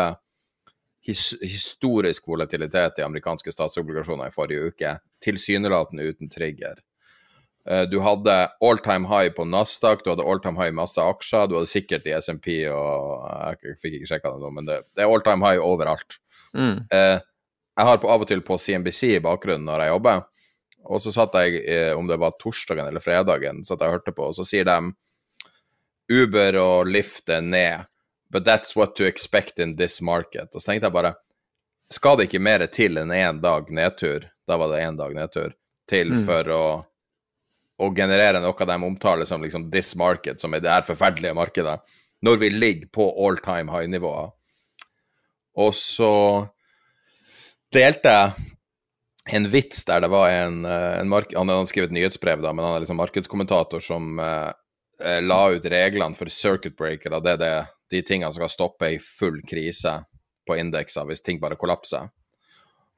[1.06, 6.82] his, historisk volatilitet i amerikanske statsobligasjoner i forrige uke, tilsynelatende uten trigger.
[7.66, 11.02] Eh, du hadde all time high på Nasdaq, du hadde all time high i masse
[11.02, 13.26] aksjer, du hadde sikkert i SMP og
[13.58, 16.20] Jeg fikk ikke sjekka det nå, men det, det, er all time high overalt.
[16.54, 16.86] Mm.
[16.94, 17.18] Eh,
[17.78, 20.24] jeg har på, av og til på CNBC i bakgrunnen når jeg jobber,
[20.88, 24.16] og så satt jeg, eh, om det var torsdagen eller fredagen, satt jeg og hørte
[24.16, 24.80] på, og så sier de
[26.08, 27.84] Uber og Lyft er ned,
[28.32, 30.48] but that's what to expect in this market.
[30.54, 31.14] Og så tenkte jeg bare,
[31.92, 35.52] skal det ikke mer til enn én dag nedtur, da var det én dag nedtur,
[35.88, 36.24] til mm.
[36.24, 36.64] for å,
[37.78, 41.78] å, generere noe de omtaler som liksom this market, som er det her forferdelige markedet,
[42.26, 44.30] når vi ligger på all time high-nivåer.
[45.58, 46.12] Og så
[47.74, 52.52] delte jeg en vits der det var en, eh, en Han hadde skrevet nyhetsbrev, da,
[52.52, 54.50] men han er liksom markedskommentator som uh,
[55.04, 57.56] Eh, la ut reglene for circuit breaker, da, det er det,
[57.94, 59.94] de tingene som skal stoppe i full krise
[60.48, 62.10] på indekser hvis ting bare kollapser.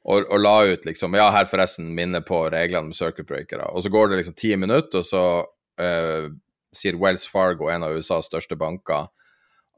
[0.01, 3.69] Og, og, la ut liksom Ja, her forresten minner på reglene med circuit breakere.
[3.75, 6.31] Og så går det liksom ti minutter, og så uh,
[6.73, 9.11] sier Wells Fargo, en av USAs største banker,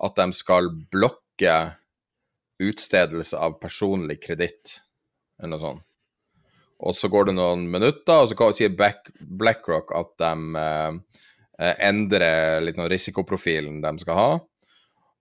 [0.02, 1.56] at de skal blokke
[2.62, 4.78] utstedelse av personlig kreditt,
[5.40, 5.88] eller noe sånt.
[6.82, 11.20] Og så går det noen minutter, og så sier BlackRock at de uh,
[11.78, 14.30] endrer litt noe risikoprofilen de skal ha.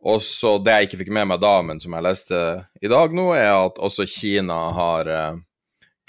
[0.01, 0.21] Og
[0.65, 2.37] Det jeg ikke fikk med meg da, men som jeg leste
[2.81, 5.41] i dag nå, er at også Kina har uh,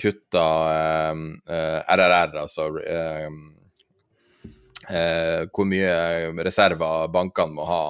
[0.00, 2.70] kutta uh, uh, RRR, altså
[5.52, 5.92] hvor mye
[6.44, 7.84] reserver bankene må ha,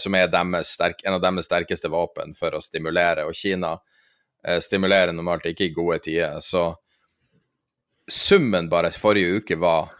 [0.00, 0.30] som er
[0.64, 3.26] sterk, en av deres sterkeste våpen for å stimulere.
[3.28, 3.74] Og Kina
[4.64, 6.40] stimulerer normalt ikke i gode tider.
[6.40, 6.64] Så
[8.08, 9.92] summen bare forrige uke var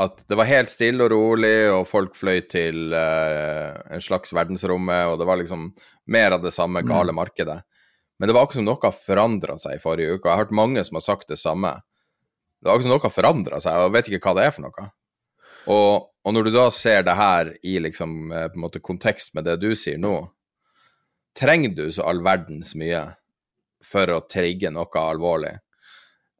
[0.00, 5.10] at det var helt stille og rolig, og folk fløy til uh, en slags verdensrommet,
[5.10, 5.68] og det var liksom
[6.12, 6.88] mer av det samme mm.
[6.88, 7.58] gale markedet.
[8.18, 10.28] Men det var akkurat som noe forandra seg i forrige uke.
[10.28, 11.74] Jeg har hørt mange som har sagt det samme.
[12.62, 14.66] Det var akkurat som noe forandra seg, og jeg vet ikke hva det er for
[14.68, 14.86] noe.
[15.72, 19.58] Og, og når du da ser det her i liksom, eh, måte kontekst med det
[19.62, 20.16] du sier nå,
[21.38, 23.04] trenger du så all verdens mye
[23.86, 25.56] for å trigge noe alvorlig?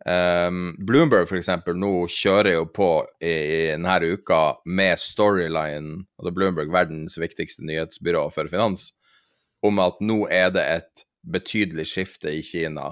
[0.03, 2.89] Um, Bloomberg eksempel, nå kjører jo på
[3.23, 8.89] i, i, denne uka med storyline, altså Bloomberg, verdens viktigste nyhetsbyrå for finans,
[9.63, 12.89] om at nå er det et betydelig skifte i Kina,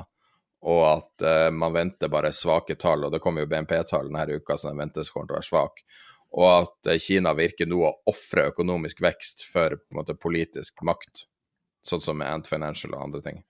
[0.70, 4.54] og at uh, man venter bare svake tall, og det kommer jo BNP-tall denne uka
[4.60, 5.82] som de ventes kommer til å være svak,
[6.38, 10.84] og at uh, Kina virker nå å ofre økonomisk vekst for på en måte, politisk
[10.86, 11.24] makt,
[11.82, 13.42] sånn som med Ant Financial og andre ting.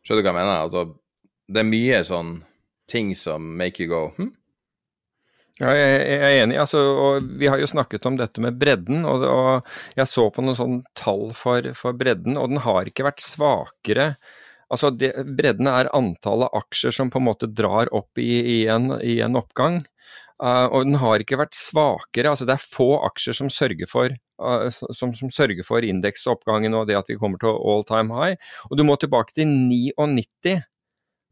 [0.00, 0.64] Skjønner du hva jeg mener?
[0.64, 0.86] Altså
[1.48, 2.38] det er mye sånn
[2.88, 4.32] ting som make you go hm?
[5.58, 6.54] Ja, jeg er enig.
[6.62, 9.24] Altså, og vi har jo snakket om dette med bredden, og,
[9.98, 14.12] jeg så på noen sånn tall for, for, bredden, og den har ikke vært svakere.
[14.70, 18.92] Altså, det, Bredden er antallet aksjer som på en måte drar opp i, i, en,
[19.02, 19.82] i en, oppgang.
[20.38, 22.30] Uh, og den har ikke vært svakere.
[22.30, 26.86] altså Det er få aksjer som sørger for, uh, som, som sørger for indeksoppgangen og
[26.86, 28.38] det at vi kommer til all time high.
[28.70, 30.60] Og du må tilbake til 99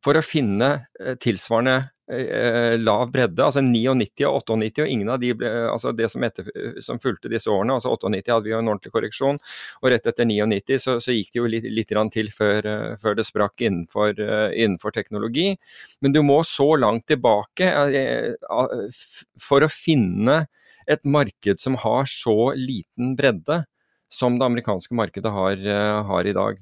[0.06, 0.68] for å finne
[1.00, 1.74] eh, tilsvarende
[2.12, 6.22] eh, lav bredde, altså 99 og 98, og ingen av de ble, altså det som,
[6.26, 6.50] etter,
[6.84, 9.40] som, fulgte disse årene, altså 98 hadde vi jo en ordentlig korreksjon,
[9.82, 12.70] og rett etter 99 så, så gikk det jo litt, litt til før,
[13.02, 14.14] før, det sprakk innenfor,
[14.54, 15.48] innenfor, teknologi.
[16.04, 17.72] Men du må så langt tilbake
[19.42, 20.44] for å finne
[20.86, 23.64] et marked som har så liten bredde
[24.12, 25.66] som det amerikanske markedet har,
[26.06, 26.60] har i dag.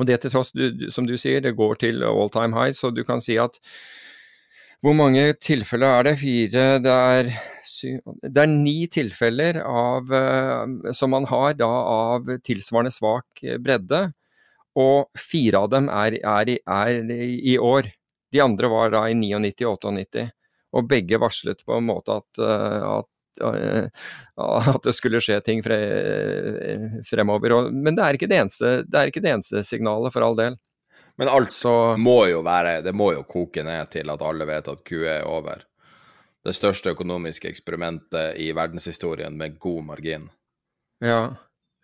[0.00, 2.92] Og det til tross, du, som du sier, det går til all time high, så
[2.94, 3.60] du kan si at
[4.80, 6.14] hvor mange tilfeller er det?
[6.22, 7.26] Fire Det er,
[8.24, 14.06] det er ni tilfeller av, uh, som man har da av tilsvarende svak bredde,
[14.80, 17.90] og fire av dem er, er, er i år.
[18.32, 20.26] De andre var da i 99 og 98,
[20.72, 23.10] og begge varslet på en måte at, uh, at
[24.74, 25.78] at det skulle skje ting fre,
[27.06, 27.56] fremover.
[27.56, 30.58] Og, men det er, det, eneste, det er ikke det eneste signalet, for all del.
[31.20, 34.68] Men alt Så, må jo være Det må jo koke ned til at alle vet
[34.72, 35.66] at QE er over.
[36.44, 40.28] Det største økonomiske eksperimentet i verdenshistorien med god margin.
[41.04, 41.36] Ja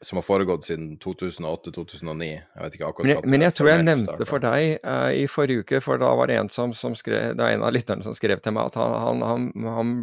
[0.05, 2.27] som har foregått siden 2008-2009.
[2.29, 5.65] Jeg vet ikke akkurat Men, men jeg tror jeg nevnte for deg uh, i forrige
[5.65, 8.17] uke, for da var det en som, som skrev, det er en av lytterne som
[8.17, 9.95] skrev til meg at han, han,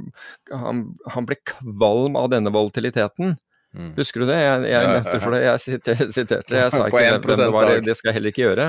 [0.49, 3.37] han, han ble kvalm av denne volatiliteten.
[3.73, 3.93] Mm.
[3.97, 4.37] Husker du det?
[4.37, 5.61] Jeg, jeg nevnte for det, jeg
[6.13, 6.59] siterte.
[6.59, 8.67] Jeg sa ikke det, det, var, det skal jeg heller ikke gjøre.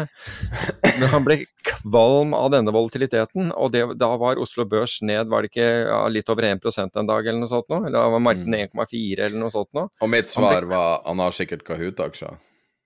[0.87, 1.39] Men han ble
[1.69, 6.01] kvalm av denne volatiliteten, og det, da var Oslo Børs ned var det ikke ja,
[6.13, 7.83] litt over 1% en dag eller noe sånt nå?
[7.91, 9.23] Eller var markedet 1,4 mm.
[9.29, 9.87] eller noe sånt nå?
[10.01, 12.41] Og mitt svar var han har sikkert Kahoot-aksjer.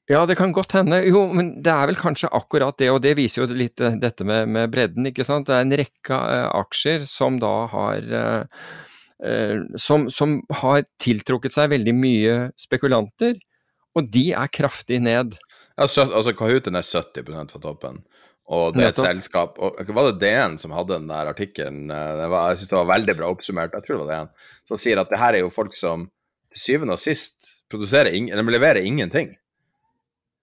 [0.09, 1.03] Ja, det kan godt hende.
[1.05, 4.25] Jo, men det er vel kanskje akkurat det, og det viser jo litt eh, dette
[4.25, 5.51] med, med bredden, ikke sant.
[5.51, 8.63] Det er en rekke uh, aksjer som da har uh,
[9.81, 13.35] som, som, har tiltrukket seg veldig mye spekulanter,
[13.99, 15.35] og de er kraftig ned.
[15.75, 17.99] Ja, altså Kahooten er 70% fra toppen,
[18.49, 21.91] og det er et selskap og Var det DN som hadde den der artikkelen?
[21.93, 24.31] Eh, jeg syns det var veldig bra oppsummert, jeg tror det var DN,
[24.71, 26.07] som sier at det her er jo folk som
[26.49, 29.35] til syvende og sist produserer ing, de leverer ingenting.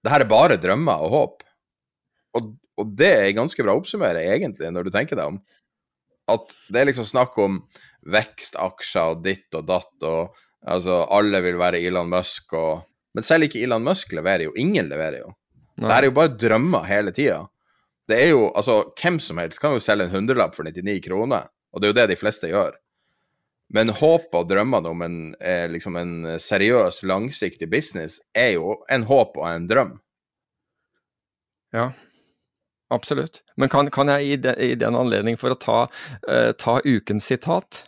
[0.06, 1.44] Det her er bare drømmer og håp.
[2.38, 5.40] Og, og det er ganske bra å oppsummere, egentlig, når du tenker deg om.
[6.30, 7.64] At det er liksom snakk om
[8.12, 13.46] vekstaksjer og ditt og datt, og altså alle vil være Elon Musk og Men selv
[13.46, 14.52] ikke Elon Musk leverer jo.
[14.60, 15.30] Ingen leverer jo.
[15.80, 15.88] Nei.
[15.88, 17.46] Det er jo bare drømmer hele tida.
[18.12, 21.48] Det er jo Altså, hvem som helst kan jo selge en hundrelapp for 99 kroner,
[21.72, 22.76] og det er jo det de fleste gjør.
[23.74, 29.08] Men håpet og drømmene om en, eh, liksom en seriøs, langsiktig business er jo en
[29.08, 29.96] håp og en drøm.
[31.74, 31.90] Ja,
[32.94, 33.42] absolutt.
[33.58, 35.80] Men kan, kan jeg i, de, i, den anledning, for å ta,
[36.30, 37.86] uh, ta ukens sitat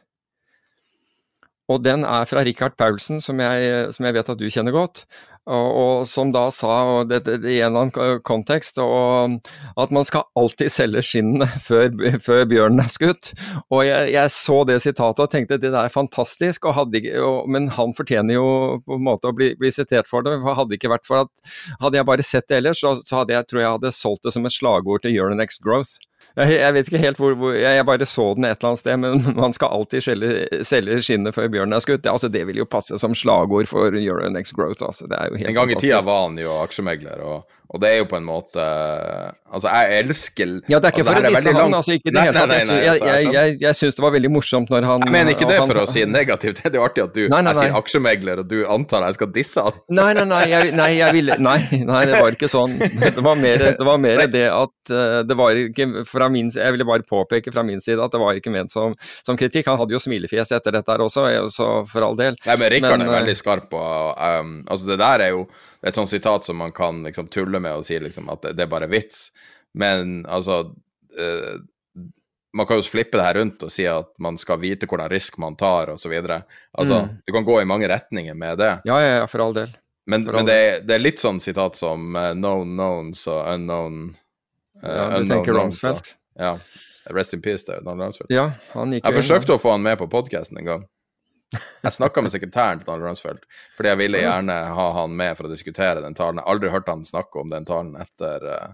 [1.67, 5.03] og den er fra Richard Paulsen, som jeg, som jeg vet at du kjenner godt.
[5.47, 9.37] Og, som da sa, og det, det, i en annen kontekst, og,
[9.79, 11.87] at man skal alltid selge skinnene før,
[12.23, 13.31] før bjørnen er skutt.
[13.71, 17.47] Og jeg, jeg, så det sitatet og tenkte det der er fantastisk, og hadde, og,
[17.51, 18.49] men han fortjener jo
[18.83, 20.35] på en måte å bli, bli sitert for det.
[20.43, 23.37] for Hadde ikke vært for at, hadde jeg bare sett det ellers, så, så hadde
[23.37, 25.97] jeg tror jeg hadde solgt det som et slagord til Euronex growth.
[26.37, 28.99] Jeg, jeg, vet ikke helt hvor, hvor jeg, bare så den et eller annet sted,
[29.01, 30.31] men man skal alltid selge,
[30.65, 32.03] selge skinnet før bjørnen er skutt.
[32.03, 34.85] Det, altså, det vil jo passe som slagord for Euronex Growth.
[34.85, 35.09] Altså.
[35.09, 37.97] Det er jo en gang i tida var han jo aksjemegler, og, og, det er
[38.01, 38.63] jo på en måte
[39.47, 42.23] Altså, jeg elsker Ja, det er ikke altså, for å disse han, altså, ikke det
[42.25, 42.53] hele tatt.
[42.57, 45.59] Jeg, jeg, jeg, jeg syns det var veldig morsomt når han Jeg mener ikke det
[45.61, 47.53] han, for å si negativt, det er jo artig at du nei, nei, nei.
[47.53, 49.77] Jeg sier aksjemegler, og du antar jeg skal disse han.
[49.99, 52.75] Nei, nei, nei, jeg, nei, jeg ville Nei, nei, det var ikke sånn.
[52.97, 56.75] Det var mer det, var mer det at uh, det var ikke fra min Jeg
[56.75, 58.95] ville bare påpeke fra min side at det var ikke ment som,
[59.25, 59.69] som kritikk.
[59.69, 62.35] Han hadde jo smilefjes etter dette her også, så for all del.
[62.47, 65.47] Nei, men Rikard er veldig skarp og um, Altså, det der er jo
[65.81, 68.65] et sånt sitat som man kan liksom tulle med og si liksom at det, det
[68.65, 69.29] er bare vits.
[69.77, 70.59] Men altså
[71.19, 71.57] uh,
[72.57, 75.37] Man kan jo flippe det her rundt og si at man skal vite hvordan risk
[75.37, 76.13] man tar, osv.
[76.17, 77.09] Altså, mm.
[77.27, 78.71] du kan gå i mange retninger med det.
[78.87, 79.75] Ja, ja, ja for all del.
[80.07, 83.99] Men, men det, er, det, er, litt sånn sitat som uh, known knowns og unknown
[84.81, 86.15] uh, Ja, du tenker Rumsfeldt?
[86.39, 86.55] Ja.
[87.09, 88.31] Rest in peace, der, Donald Rumsfeld.
[88.33, 90.87] Ja, han gikk jeg forsøkte å få han med på podkasten en gang.
[91.55, 93.43] Jeg snakka med sekretæren til Donald Rumsfeld,
[93.77, 96.41] fordi jeg ville gjerne ha han med for å diskutere den talen.
[96.41, 98.73] Jeg har aldri hørt han snakke om den talen etter, uh,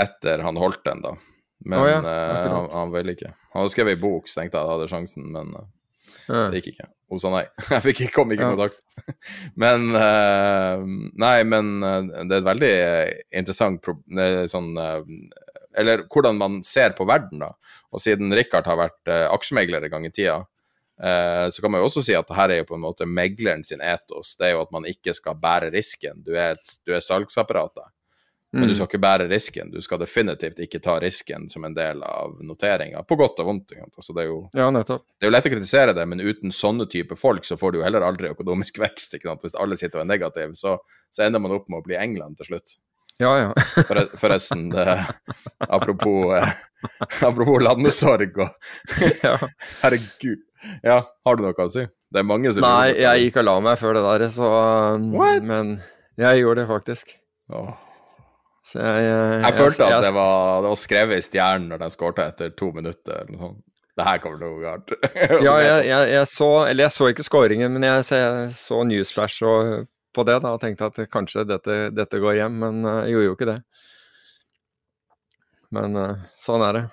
[0.00, 1.12] etter han holdt den, da.
[1.66, 2.00] Men oh, ja.
[2.00, 3.34] uh, han, han, ville ikke.
[3.52, 5.68] Han hadde skrevet ei bok, så tenkte jeg at jeg hadde sjansen, men uh,
[6.24, 6.46] ja.
[6.48, 6.88] det gikk ikke.
[7.12, 7.44] Hun sa nei.
[7.76, 8.80] Jeg fikk kom ikke i kontakt.
[9.62, 12.70] men Nei, men det er et veldig
[13.38, 13.86] interessant
[14.50, 14.72] sånn
[15.78, 17.52] Eller hvordan man ser på verden, da.
[17.94, 20.55] Og siden Richard har vært aksjemegler en gang i tida, Eh,
[20.96, 23.82] så kan man jo også si at her er jo på en måte megleren sin
[23.84, 24.32] etos.
[24.40, 26.22] Det er jo at man ikke skal bære risken.
[26.24, 27.84] Du er, et, du er salgsapparatet,
[28.54, 28.70] men mm.
[28.70, 29.70] du skal ikke bære risken.
[29.74, 33.76] Du skal definitivt ikke ta risken som en del av noteringa, på godt og vondt.
[33.84, 36.88] Altså, det, er jo, ja, det, er jo, lett å kritisere det, men uten sånne
[36.88, 39.18] type folk så får du jo heller aldri økonomisk vekst.
[39.20, 40.78] Hvis alle sitter og er negative, så,
[41.12, 42.78] så ender man opp med å bli England til slutt.
[43.18, 43.52] Ja, ja.
[44.20, 45.06] Forresten, det,
[45.58, 46.48] apropos, eh,
[47.28, 48.48] apropos landesorg og
[49.82, 50.42] Herregud.
[50.82, 51.86] Ja, har du noe å si?
[52.12, 54.50] Det er mange som Nei, jeg gikk og la meg før det der, så
[55.14, 55.44] What?
[55.46, 55.78] Men
[56.20, 57.16] jeg gjorde det faktisk.
[57.52, 57.72] Oh.
[58.66, 61.84] Så jeg, jeg, jeg følte jeg, at det var, det var, skrevet i stjernen når
[61.84, 63.20] de skårte etter to minutter.
[63.22, 63.62] eller noe sånt.
[63.96, 64.90] Det her kommer til å gå galt.
[65.46, 69.86] ja, jeg, så Eller jeg så ikke skåringen, men jeg, så Newsflash og,
[70.16, 73.28] på det da, og tenkte at kanskje dette, dette går hjem, men uh, jeg gjorde
[73.28, 73.58] jo ikke det.
[75.76, 76.84] Men uh, sånn er det.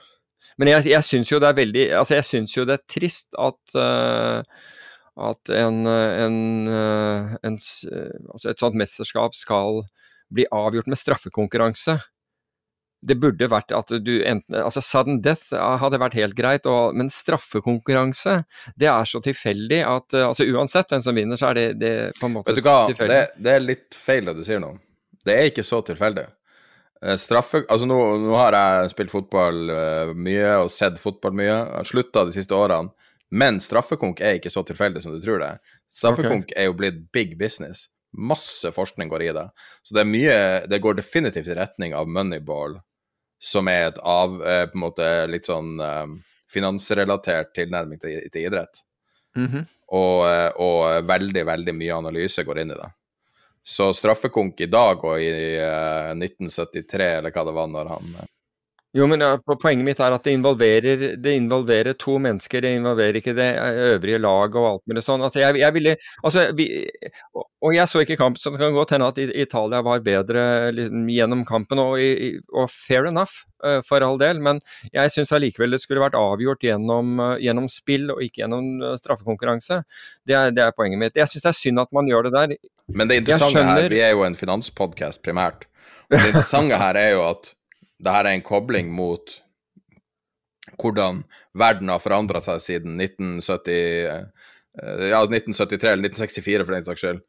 [0.61, 3.32] Men jeg, jeg syns jo det er veldig Altså, jeg syns jo det er trist
[3.41, 4.61] at uh,
[5.13, 7.57] at en, en, en,
[8.34, 9.84] altså et sånt mesterskap skal
[10.34, 11.99] bli avgjort med straffekonkurranse.
[13.04, 17.12] Det burde vært at du enten Altså, sudden death hadde vært helt greit, og, men
[17.12, 18.38] straffekonkurranse,
[18.80, 22.30] det er så tilfeldig at altså Uansett hvem som vinner, så er det, det på
[22.30, 23.20] en måte Vet du hva, tilfeldig.
[23.20, 24.72] det, det er litt feil det du sier nå.
[25.24, 26.26] Det er ikke så tilfeldig.
[27.04, 31.58] Eh, Straffe Altså, nå, nå har jeg spilt fotball uh, mye og sett fotball mye.
[31.88, 32.93] Slutta de siste årene.
[33.34, 35.56] Men straffekonk er ikke så tilfeldig som du tror det.
[35.93, 36.58] Straffekonk okay.
[36.62, 37.88] er jo blitt big business.
[38.14, 39.47] Masse forskning går i det.
[39.82, 40.36] Så det er mye
[40.70, 42.78] Det går definitivt i retning av Moneyball,
[43.43, 46.05] som er et av eh, på en måte litt sånn eh,
[46.53, 48.83] finansrelatert tilnærming til, til idrett.
[49.35, 49.63] Mm -hmm.
[49.87, 50.19] og,
[50.61, 52.89] og, veldig, veldig mye analyse går inn i det.
[53.63, 58.15] Så straffekonk i dag og i eh, 1973, eller hva det var når han
[58.93, 63.33] jo, men Poenget mitt er at det involverer, det involverer, to mennesker, det involverer ikke
[63.33, 63.47] det
[63.87, 65.23] øvrige laget og alt mulig sånn.
[65.25, 66.67] Altså, jeg, jeg ville, altså, vi,
[67.33, 70.43] og jeg så ikke kampen, så det kan godt hende at Italia var bedre
[70.77, 71.97] liksom, gjennom kampen, og,
[72.53, 74.43] og, fair enough, uh, for all del.
[74.45, 74.61] Men
[74.93, 78.69] jeg syns allikevel det skulle vært avgjort gjennom, uh, gjennom spill og ikke gjennom
[79.01, 79.81] straffekonkurranse.
[80.21, 81.17] Det er, det er, poenget mitt.
[81.17, 82.55] Jeg syns det er synd at man gjør det der.
[82.93, 83.87] Men det interessante skjønner...
[83.87, 85.65] her, vi er jo en finanspodkast primært.
[86.13, 87.53] Det interessante her er jo at
[88.04, 89.39] det her er en kobling mot
[90.80, 91.24] hvordan
[91.60, 93.74] verden har forandra seg siden 1970,
[94.80, 97.22] eh, ja, 1973 eller 1964, for den saks skyld,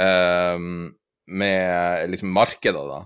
[0.00, 0.88] um,
[1.26, 3.02] med liksom markeder, da.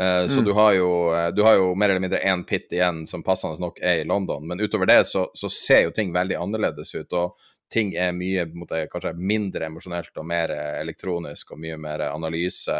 [0.00, 0.44] Så mm.
[0.46, 0.90] Du har, jo,
[1.36, 4.46] du har jo mer eller mindre én pit igjen som passende nok er i London,
[4.48, 7.12] men utover det så, så ser jo ting veldig annerledes ut.
[7.12, 7.34] og
[7.70, 12.78] ting er mye måte, kanskje mindre emosjonelt og mer elektronisk og mye mer analyse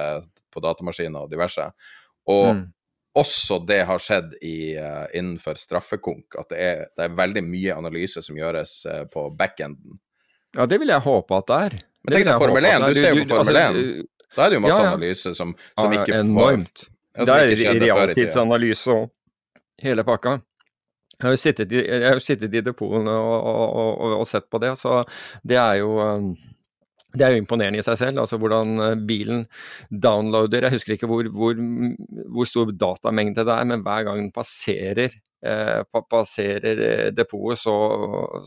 [0.55, 1.67] på datamaskiner og diverse.
[2.31, 2.65] Og mm
[3.19, 7.77] også det har skjedd i, uh, innenfor straffekonk, at det er, det er, veldig mye
[7.77, 9.99] analyse som gjøres uh, på backenden.
[10.57, 11.79] Ja, det vil jeg håpe at det er.
[12.01, 13.81] Men tenk deg Formel 1, du, ser jo på Formel 1.
[13.81, 14.93] Altså, da er det jo masse ja, ja.
[14.95, 16.85] analyse som, som ja, ikke enormt.
[17.19, 19.11] får Det er realtidsanalyse og
[19.83, 20.39] hele pakka.
[21.21, 21.83] Jeg har jo sittet i,
[22.25, 25.03] sittet i depotene og, og, og, og, sett på det, så
[25.45, 26.31] det er jo um,
[27.11, 29.43] det er jo imponerende i seg selv, altså hvordan eh, bilen
[29.91, 31.59] downloader Jeg husker ikke hvor, hvor,
[32.31, 35.81] hvor stor datamengde det er, men hver gang den passerer, eh,
[36.11, 37.75] passerer eh, depotet, så,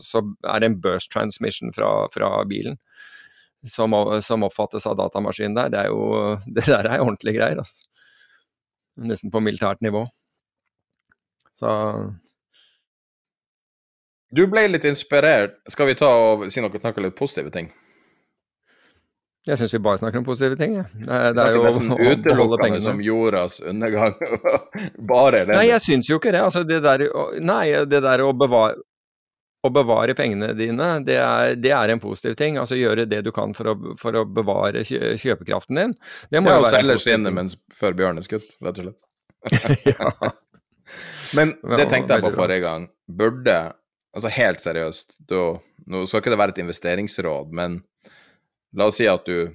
[0.00, 2.80] så, er det en burst transmission fra, fra bilen
[3.64, 5.72] som, som, oppfattes av datamaskinen der.
[5.72, 7.60] Det, jo, det der er ordentlige greier.
[7.60, 7.88] Altså.
[9.04, 10.06] Nesten på militært nivå.
[11.60, 11.70] Så
[14.34, 15.60] Du ble litt inspirert.
[15.70, 17.68] Skal vi ta og si noe, snakke litt positive ting?
[19.44, 20.78] Jeg syns vi bare snakker om positive ting.
[20.78, 20.84] Ja.
[20.94, 24.16] Det, det er jo nesten utelukkende som jordas undergang.
[25.12, 25.52] bare det.
[25.52, 26.40] Nei, jeg syns jo ikke det.
[26.46, 27.04] Altså, det der,
[27.44, 28.78] nei, det der å bevare,
[29.64, 32.56] å bevare pengene dine, det er, det er, en positiv ting.
[32.60, 35.94] Altså gjøre det du kan for å, for å bevare kjøpekraften din.
[36.32, 39.00] Det må ja, og selge skinnet mens før bjørnen er skutt, rett og slett.
[39.92, 40.32] ja.
[41.36, 42.88] Men det tenkte jeg på forrige gang.
[43.12, 43.58] Burde,
[44.16, 45.50] altså helt seriøst, da,
[45.92, 47.82] nå skal ikke det være et investeringsråd, men
[48.74, 49.54] La oss si at du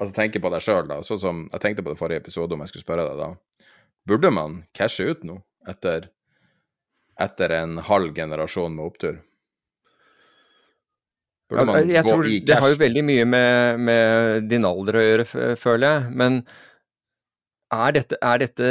[0.00, 1.00] altså tenker på deg sjøl, da.
[1.04, 3.30] Sånn som jeg tenkte på det forrige episode, om jeg skulle spørre deg da.
[4.08, 6.08] Burde man cashe ut nå, etter,
[7.20, 9.20] etter en halv generasjon med opptur?
[11.50, 12.46] Burde man jeg, jeg gå tror, i cash?
[12.48, 15.28] Det har jo veldig mye med, med din alder å gjøre,
[15.60, 16.16] føler jeg.
[16.22, 16.40] Men
[17.70, 18.68] er dette, er dette,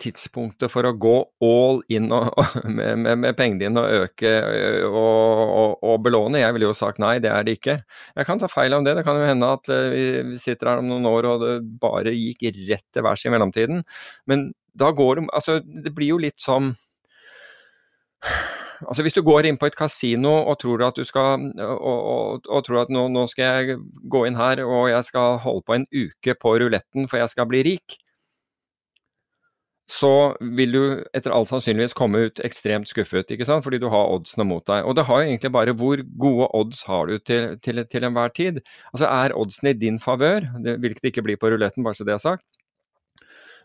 [0.00, 2.30] tidspunktet for å gå all in og,
[2.64, 4.32] med, med, med, pengene dine og øke
[4.88, 6.40] og, og, og, belåne?
[6.40, 7.78] Jeg ville jo sagt nei, det er det ikke.
[8.16, 8.96] Jeg kan ta feil om det.
[8.98, 12.48] Det kan jo hende at vi sitter her om noen år og det bare gikk
[12.70, 13.84] rett til værs i mellomtiden.
[14.30, 16.72] Men da går det Altså, det blir jo litt som
[18.78, 22.60] Altså Hvis du går inn på et kasino og tror at du skal og, og
[22.66, 23.78] tror at nå, nå, skal jeg
[24.10, 27.48] gå inn her og jeg skal holde på en uke på ruletten for jeg skal
[27.50, 27.98] bli rik,
[29.88, 30.82] så vil du
[31.16, 33.64] etter all sannsynligvis komme ut ekstremt skuffet, ikke sant?
[33.64, 34.84] fordi du har oddsene mot deg.
[34.84, 38.32] Og det har jo egentlig bare hvor gode odds har du til, til, til enhver
[38.36, 38.60] tid.
[38.92, 42.18] Altså er oddsene i din favør, hvilket det ikke blir på ruletten, bare så det
[42.18, 42.44] er sagt.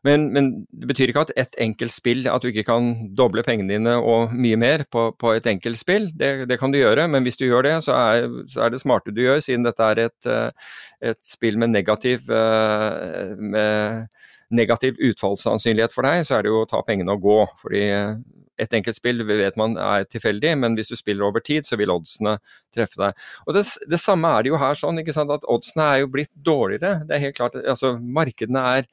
[0.03, 3.71] Men, men, det betyr ikke at ett enkelt spill, at du ikke kan doble pengene
[3.71, 6.09] dine og mye mer på, på et enkelt spill.
[6.19, 8.82] Det, det, kan du gjøre, men hvis du gjør det, så er, så er det
[8.84, 10.76] smarte du gjør, siden dette er et, eh,
[11.11, 14.11] et spill med negativ eh, med
[14.52, 17.39] negativ utfallssannsynlighet for deg, så er det jo å ta pengene og gå.
[17.62, 17.84] fordi
[18.62, 21.94] et enkelt spill vet man er tilfeldig, men hvis du spiller over tid, så vil
[21.94, 22.36] oddsene
[22.74, 23.24] treffe deg.
[23.48, 27.02] Og Det, det samme er det jo her, sånn, at oddsene er jo blitt dårligere.
[27.08, 28.88] Det er helt klart, altså Markedene er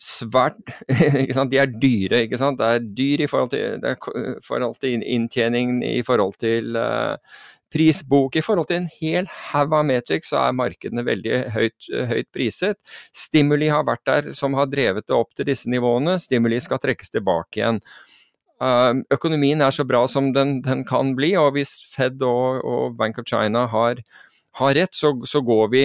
[0.00, 0.60] svært?
[1.52, 2.60] De er dyre, ikke sant.
[2.60, 3.98] Det er dyr i forhold til, er
[4.46, 7.16] forhold til inntjening, i forhold til uh,
[7.72, 8.36] prisbok.
[8.36, 12.78] I forhold til en hel haug av Matrix så er markedene veldig høyt, høyt, priset.
[13.16, 16.18] Stimuli har vært der som har drevet det opp til disse nivåene.
[16.22, 17.82] Stimuli skal trekkes tilbake igjen.
[18.60, 22.98] Uh, økonomien er så bra som den, den, kan bli, og hvis Fed og, og
[22.98, 24.02] Bank of China har,
[24.60, 25.84] har rett, så, så går vi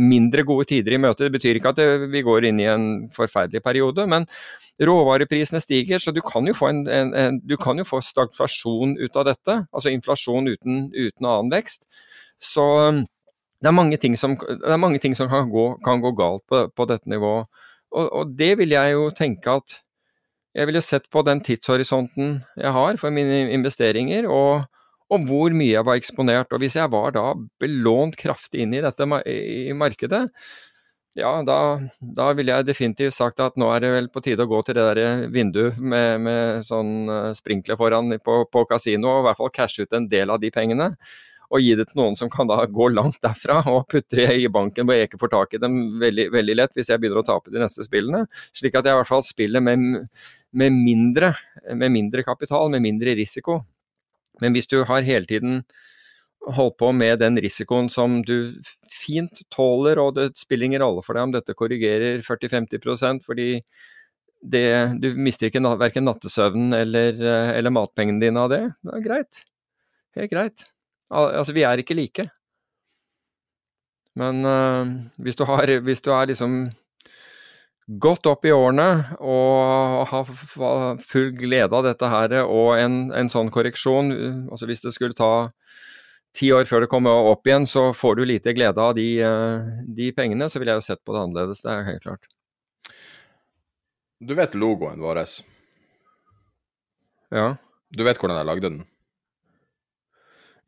[0.00, 1.26] mindre gode tider i møte.
[1.26, 2.84] Det betyr ikke at det, vi går inn i en
[3.14, 4.26] forferdelig periode, men
[4.80, 9.18] råvareprisene stiger, så du kan jo få, en, en, en, kan jo få stagflasjon ut
[9.20, 9.56] av dette.
[9.74, 11.84] Altså inflasjon uten, uten annen vekst.
[12.40, 13.02] Så um,
[13.60, 14.38] det er mange ting som,
[14.80, 17.50] mange ting som kan, gå, kan, gå, galt på, på dette nivået.
[17.90, 19.80] Og, og, det vil jeg jo tenke at
[20.54, 24.26] Jeg ville sett på den tidshorisonten jeg har for mine investeringer.
[24.26, 24.64] og
[25.10, 26.52] og hvor mye jeg var eksponert.
[26.54, 27.32] Og hvis jeg var da
[27.62, 30.26] belånt kraftig inn i dette i markedet,
[31.18, 31.56] ja, da,
[32.00, 34.76] da ville jeg definitivt sagt at nå er det vel på tide å gå til
[34.78, 39.40] det der vinduet med, med sånn eh, sprinkler foran på, på kasino, og i hvert
[39.40, 40.92] fall cashe ut en del av de pengene.
[41.50, 44.46] Og gi det til noen som kan da gå langt derfra og putte det i
[44.54, 47.26] banken hvor jeg ikke får tak i dem veldig, veldig lett hvis jeg begynner å
[47.26, 48.22] tape de neste spillene.
[48.54, 50.06] Slik at jeg i hvert fall spiller med,
[50.54, 51.34] med, mindre,
[51.74, 53.64] med mindre kapital, med mindre risiko.
[54.40, 55.62] Men hvis du har hele tiden
[56.40, 58.52] holdt på med den risikoen som du
[58.90, 63.50] fint tåler, og det spiller ingen rolle for deg om dette korrigerer 40-50 fordi
[64.40, 64.64] det,
[65.02, 67.18] du mister ikke verken nattesøvnen eller,
[67.52, 68.62] eller matpengene dine av det.
[68.80, 69.42] Det er greit.
[70.16, 70.64] Helt greit.
[71.10, 72.24] Altså, vi er ikke like.
[74.18, 74.88] Men uh,
[75.22, 76.62] hvis, du har, hvis du er liksom
[77.98, 80.28] godt opp i årene og har
[81.02, 84.12] full glede av dette her og en, en, sånn korreksjon.
[84.50, 85.50] altså Hvis det skulle ta
[86.36, 89.08] ti år før det kommer opp igjen, så får du lite glede av de,
[89.90, 90.46] de pengene.
[90.46, 92.30] Så ville jeg jo sett på det annerledes, det er helt klart.
[94.20, 95.24] Du vet logoen vår?
[97.32, 97.54] Ja.
[97.90, 98.82] Du vet hvordan jeg lagde den?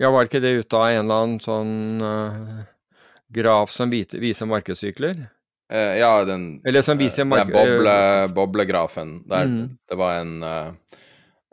[0.01, 2.64] Ja, var ikke det ute av en eller annen sånn uh,
[3.31, 5.20] graf som viser markedssykler?
[5.72, 9.22] Uh, ja, den, Eller som viser uh, boble, boblegrafen.
[9.28, 9.68] Der mm.
[9.88, 10.98] det var en, uh,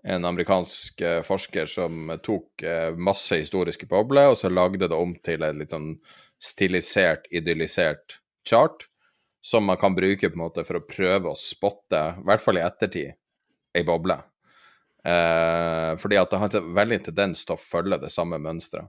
[0.03, 2.63] en amerikansk forsker som tok
[2.97, 5.93] masse historiske bobler, og så lagde det om til et litt sånn
[6.39, 8.87] stilisert, idyllisert chart,
[9.43, 12.59] som man kan bruke på en måte for å prøve å spotte, i hvert fall
[12.59, 13.11] i ettertid,
[13.75, 14.15] ei boble.
[15.99, 18.87] fordi at det har en veldig tendens til å følge det samme mønsteret.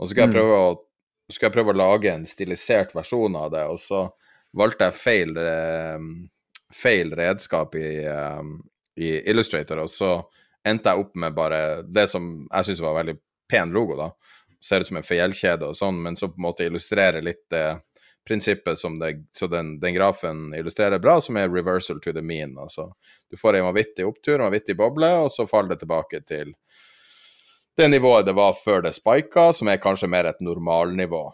[0.00, 0.36] Og så skal jeg, mm.
[0.36, 0.72] prøve å,
[1.32, 4.06] skal jeg prøve å lage en stilisert versjon av det, og så
[4.56, 6.06] valgte jeg feil, eh,
[6.74, 8.42] feil redskap i, eh,
[8.96, 10.12] i, Illustrator, og så
[10.66, 13.16] endte jeg opp med bare det som jeg syns var veldig
[13.48, 14.10] pen logo, da.
[14.62, 17.78] Ser ut som en fjellkjede og sånn, men så på en måte illustrerer litt det
[18.26, 22.56] prinsippet som det, så den, den, grafen illustrerer bra, som er reversal to the mean.
[22.58, 22.88] Altså,
[23.30, 26.56] du får en vanvittig opptur, en vanvittig boble, og så faller det tilbake til
[27.76, 31.28] det nivået det var før det spika, som er kanskje mer et normalnivå.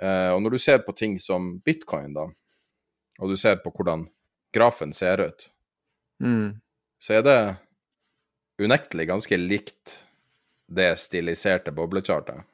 [0.00, 2.28] Uh, og når du ser på ting som bitcoin, da,
[3.20, 4.06] og du ser på hvordan
[4.54, 5.50] grafen ser ut,
[6.24, 6.54] mm.
[7.00, 7.40] så er det
[8.60, 9.98] unektelig ganske likt
[10.70, 12.46] det stiliserte boblechartet.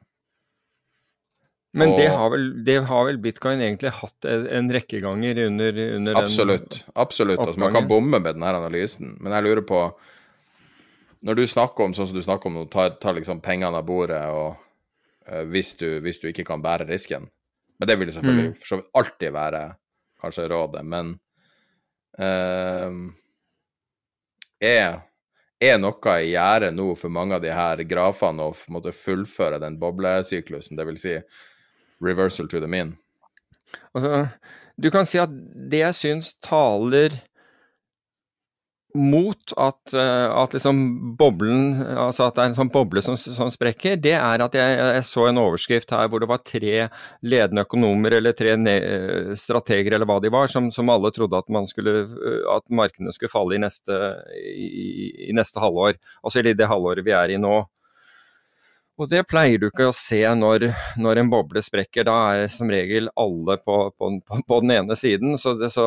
[1.77, 5.81] Men og, det, har vel, det, har vel, bitcoin egentlig hatt en rekke ganger under,
[5.99, 7.43] under absolutt, den Absolutt.
[7.43, 9.81] Altså, man kan bomme med denne analysen, men jeg lurer på
[11.27, 14.23] Når du snakker om sånn som du snakker om, tar, tar liksom pengene av bordet
[14.33, 14.57] og
[15.29, 17.29] uh, hvis, du, hvis, du, ikke kan bære risken,
[17.79, 18.59] men det vil selvfølgelig mm.
[18.61, 19.63] for alltid være
[20.23, 20.85] kanskje rådet.
[20.87, 21.13] Men
[22.21, 23.01] uh,
[24.61, 25.01] er,
[25.61, 29.79] er, noe i gjære nå for mange av de her grafene å måtte fullføre den
[29.81, 31.05] boblesyklusen, dvs.
[31.05, 31.19] Si
[32.05, 32.97] reversal to the mean?
[33.97, 34.27] Altså,
[34.77, 37.17] du kan si at det jeg syns taler
[38.97, 40.81] mot at, eh, at liksom
[41.19, 44.77] boblen, altså at det er en sånn boble som, som sprekker, det er at jeg,
[44.81, 46.89] jeg, så en overskrift her hvor det var tre
[47.27, 48.57] ledende økonomer eller tre
[49.39, 51.97] strateger eller hva de var, som, som alle trodde at, skulle,
[52.53, 54.01] at, markedene skulle falle i neste,
[54.37, 56.01] i, i neste halvår.
[56.23, 57.61] Altså i det halvåret vi er i nå.
[58.97, 62.07] Og det pleier du ikke å se når, når, en boble sprekker.
[62.09, 65.85] Da er som regel alle på, på, på den ene siden, så det, så,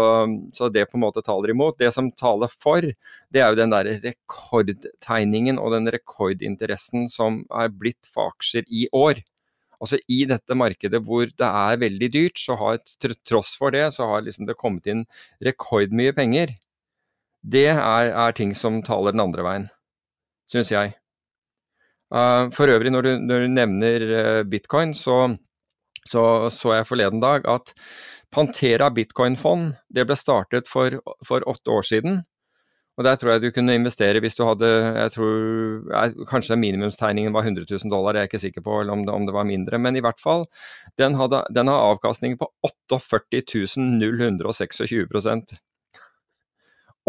[0.53, 1.79] så det, på en måte taler imot.
[1.81, 2.85] Det som taler for,
[3.33, 8.85] det er jo den der rekordtegningen og den rekordinteressen som er blitt for aksjer i
[8.93, 9.23] år.
[9.81, 13.87] Altså I dette markedet hvor det er veldig dyrt, så har til tross for det,
[13.95, 15.05] så har liksom det kommet inn
[15.41, 16.53] rekordmye penger.
[17.41, 19.69] Det er, er ting som taler den andre veien,
[20.51, 20.98] syns jeg.
[22.09, 25.35] Uh, for øvrig, når du, når du nevner uh, bitcoin, så,
[26.09, 27.73] så, så jeg forleden dag at
[28.33, 32.21] Pantera bitcoin-fond, det ble startet for, for åtte år siden.
[32.99, 37.47] Og Der tror jeg du kunne investere hvis du hadde jeg tror, Kanskje minimumstegningen var
[37.47, 39.79] 100 000 dollar, jeg er ikke sikker på om det, om det var mindre.
[39.79, 40.45] Men i hvert fall,
[40.99, 42.49] den, hadde, den har avkastning på
[42.91, 45.07] 48 026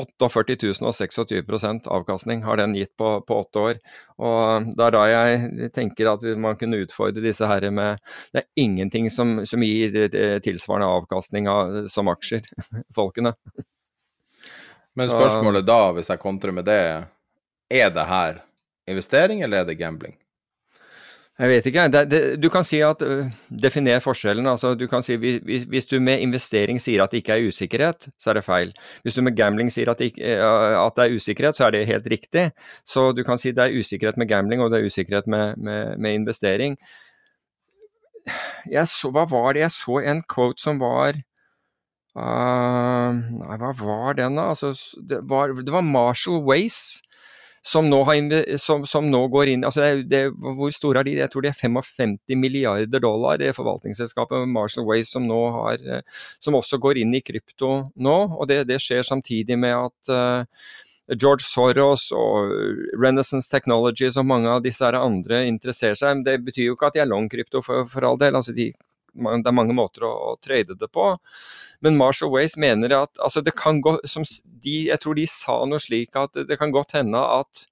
[0.01, 3.81] 48 026% avkastning har den gitt på, på, åtte år.
[4.19, 8.01] Og Det er da jeg tenker at man kunne utfordre disse her med
[8.33, 12.47] Det er ingenting som, som gir eh, tilsvarende avkastning av, som aksjer,
[12.97, 13.35] folkene.
[14.99, 16.81] Men spørsmålet da, hvis jeg kontrer med det,
[17.71, 18.43] er det her
[18.91, 20.17] investering, eller er det gambling?
[21.41, 21.85] Jeg vet ikke.
[21.89, 24.47] Det, det, du kan si at uh, Definer forskjellen.
[24.47, 28.11] altså du kan si hvis, hvis, du med investering sier at det ikke er usikkerhet,
[28.21, 28.75] så er det feil.
[29.03, 31.71] Hvis du med gambling sier at det, ikke, uh, at det er usikkerhet, så er
[31.71, 32.51] det helt riktig.
[32.85, 35.97] Så du kan si det er usikkerhet med gambling, og det er usikkerhet med, med,
[35.97, 36.77] med investering.
[38.85, 39.65] Så, hva var det?
[39.65, 41.17] Jeg så en quote som var
[42.21, 44.51] uh, Nei, hva var den, da?
[44.53, 44.75] Altså,
[45.09, 47.01] det, var, det var Marshall Wace
[47.67, 51.17] som nå, har, som, som nå, går inn altså det, det, Hvor store er de?
[51.21, 56.23] Jeg tror de er 55 milliarder dollar, det forvaltningsselskapet Marshall Ways som, nå har, eh,
[56.41, 58.17] som også går inn i krypto nå.
[58.39, 60.65] og Det, det skjer samtidig med at uh,
[61.13, 62.53] George Soros og
[62.97, 66.17] Renaissance Technologies og mange av disse andre interesserer seg.
[66.17, 68.39] Men Det betyr jo ikke at de er long krypto for, for all del.
[68.39, 68.71] altså de
[69.15, 71.07] det er mange måter å, å trade det på.
[71.85, 75.61] Men Marshall Ways mener at altså det kan gå, som de, Jeg tror de sa
[75.67, 77.65] noe slik at det kan godt hende at,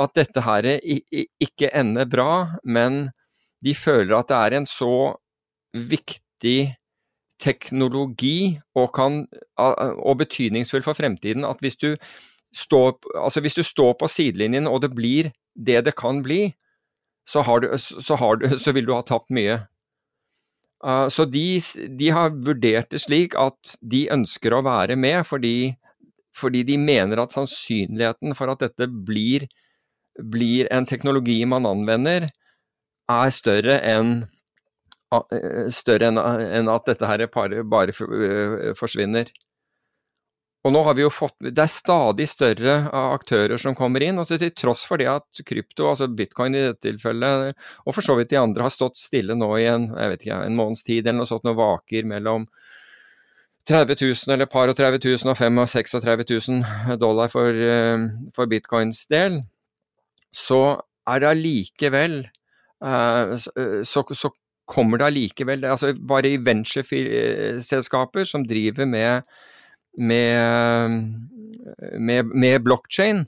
[0.00, 3.10] at dette her ikke ender bra, men
[3.64, 4.96] de føler at det er en så
[5.76, 6.76] viktig
[7.42, 9.24] teknologi og, kan,
[9.60, 11.90] og betydningsfull for fremtiden at hvis du,
[12.56, 16.54] står, altså hvis du står på sidelinjen og det blir det det kan bli,
[17.28, 19.60] så, du, så, du, så vil du ha tapt mye.
[20.86, 21.58] Uh, så de,
[21.98, 25.74] de, har vurdert det slik at de ønsker å være med fordi,
[26.36, 29.48] fordi de mener at sannsynligheten for at dette blir,
[30.22, 32.28] blir en teknologi man anvender,
[33.10, 34.18] er større enn
[35.70, 37.92] større enn at dette her bare
[38.76, 39.28] forsvinner.
[40.66, 44.18] Og nå har vi jo fått, Det er stadig større aktører som kommer inn.
[44.18, 47.54] og Til tross for det at krypto, altså bitcoin i dette tilfellet,
[47.86, 50.40] og for så vidt de andre, har stått stille nå i en, jeg vet ikke,
[50.42, 52.48] en måneds tid eller noe sånt, og vaker mellom
[53.66, 57.98] 30 000 eller par og 30 000 og 35 000 dollar for, eh,
[58.34, 59.42] for bitcoins del,
[60.34, 64.30] så er det allikevel eh, så, så
[64.66, 69.22] kommer det allikevel altså Bare i ventureselskaper som driver med
[69.96, 70.96] med,
[71.98, 73.24] med, med blokkjede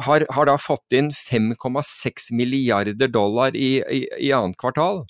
[0.00, 5.02] har, har, da fått inn 5,6 milliarder dollar i, i, i annet kvartal.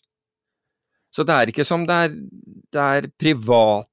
[1.12, 2.16] Så det er ikke som det er,
[2.72, 3.89] det er privat,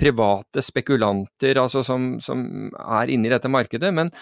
[0.00, 3.92] private spekulanter altså som, som er inne i dette markedet.
[3.94, 4.12] Men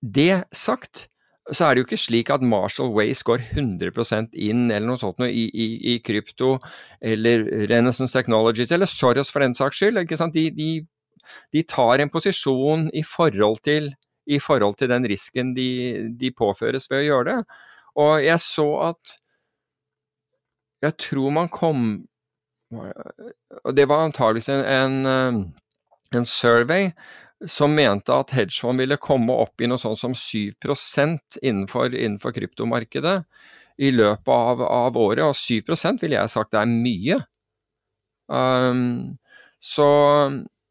[0.00, 1.08] det sagt,
[1.52, 5.20] så er det jo ikke slik at Marshall Wace går 100% inn eller noe sånt
[5.22, 6.56] noe, i, i, i, krypto,
[7.00, 10.02] eller Renaissance Technologies, eller Soros for den saks skyld.
[10.34, 10.68] De, de,
[11.54, 13.92] de, tar en posisjon i forhold til,
[14.28, 15.70] i forhold til den risken de,
[16.20, 17.38] de, påføres ved å gjøre det.
[17.98, 19.18] Og jeg så at
[20.78, 22.04] Jeg tror man kom
[23.64, 25.38] Og det var antageligvis en, en,
[26.14, 26.92] en survey
[27.46, 33.22] som mente at hedgefond ville komme opp i noe sånt som 7% innenfor, innenfor kryptomarkedet
[33.78, 37.20] i løpet av, av, året, og 7% ville jeg sagt er mye.
[38.26, 39.18] Um,
[39.62, 39.88] så,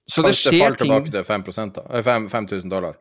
[0.05, 2.99] så det skjer ting Kanskje det faller tilbake til 5 5000 dollar?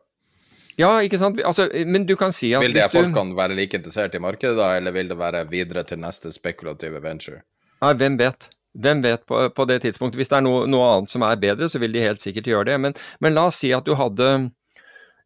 [0.77, 1.39] Ja, ikke sant.
[1.41, 4.75] Altså, men du kan si at Vil det folkene være like interessert i markedet da,
[4.77, 7.41] eller vil det være videre til neste spekulative venture?
[7.81, 8.49] Nei, hvem vet.
[8.77, 10.19] Hvem vet på, på, det tidspunktet.
[10.19, 12.69] Hvis det er noe, noe, annet som er bedre, så vil de helt sikkert gjøre
[12.71, 12.77] det.
[12.83, 14.27] Men, men la oss si at du hadde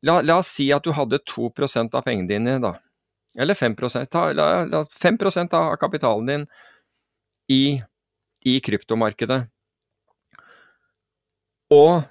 [0.02, 2.76] la, la, oss si at du hadde 2% av pengene dine, da.
[3.40, 3.76] Eller 5
[4.12, 5.18] ta, la, la, 5
[5.52, 6.48] av kapitalen din
[7.48, 7.82] i,
[8.46, 9.42] i kryptomarkedet.
[11.72, 12.02] Og,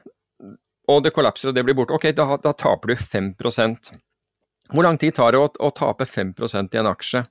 [0.89, 1.97] og, det kollapser og det blir borte.
[1.97, 3.35] Ok, da, da taper du 5
[4.73, 7.25] Hvor lang tid tar det å, å tape 5% i en aksje?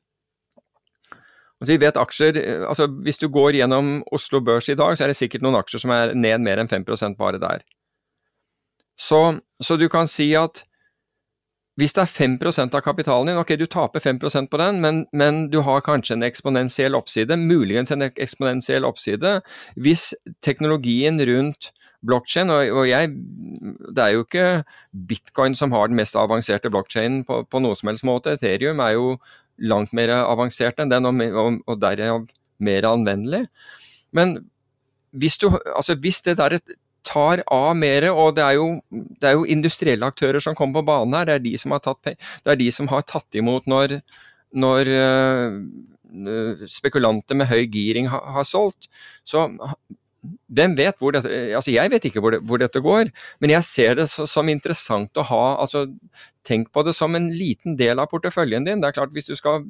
[1.59, 5.03] Altså, vi vet aksjer, eh, altså Hvis du går gjennom Oslo Børs i dag, så
[5.03, 7.65] er det sikkert noen aksjer som er ned mer enn 5% bare der.
[8.99, 10.65] Så, så, du kan si at
[11.79, 15.45] hvis det er 5% av kapitalen din, ok, du taper 5% på den, men, men
[15.47, 19.37] du har kanskje en eksponentiell oppside, muligens en eksponentiell oppside,
[19.79, 20.09] hvis
[20.43, 21.71] teknologien rundt
[22.03, 23.13] blockchain, og, jeg,
[23.95, 24.47] det er jo ikke
[25.07, 28.97] bitcoin som har den mest avanserte blokkjeden på, på noe som helst måte, Ethereum er
[28.97, 29.15] jo
[29.61, 32.27] langt mer avansert enn den, og, og, derav
[32.59, 33.45] mer anvendelig.
[34.15, 34.37] Men
[35.11, 36.59] hvis, du, altså hvis det der
[37.07, 40.89] tar av mer, og det er, jo, det er jo industrielle aktører som kommer på
[40.91, 42.11] banen her, det er de som har tatt,
[42.59, 43.99] de som har tatt imot når,
[44.53, 48.89] når uh, spekulanter med høy giring har, har solgt.
[49.27, 49.47] Så
[50.51, 53.67] hvem vet hvor dette Altså, jeg vet ikke hvor, det, hvor dette går, men jeg
[53.67, 55.85] ser det som interessant å ha altså,
[56.47, 58.81] Tenk på det som en liten del av porteføljen din.
[58.81, 59.67] Det er klart, hvis du skal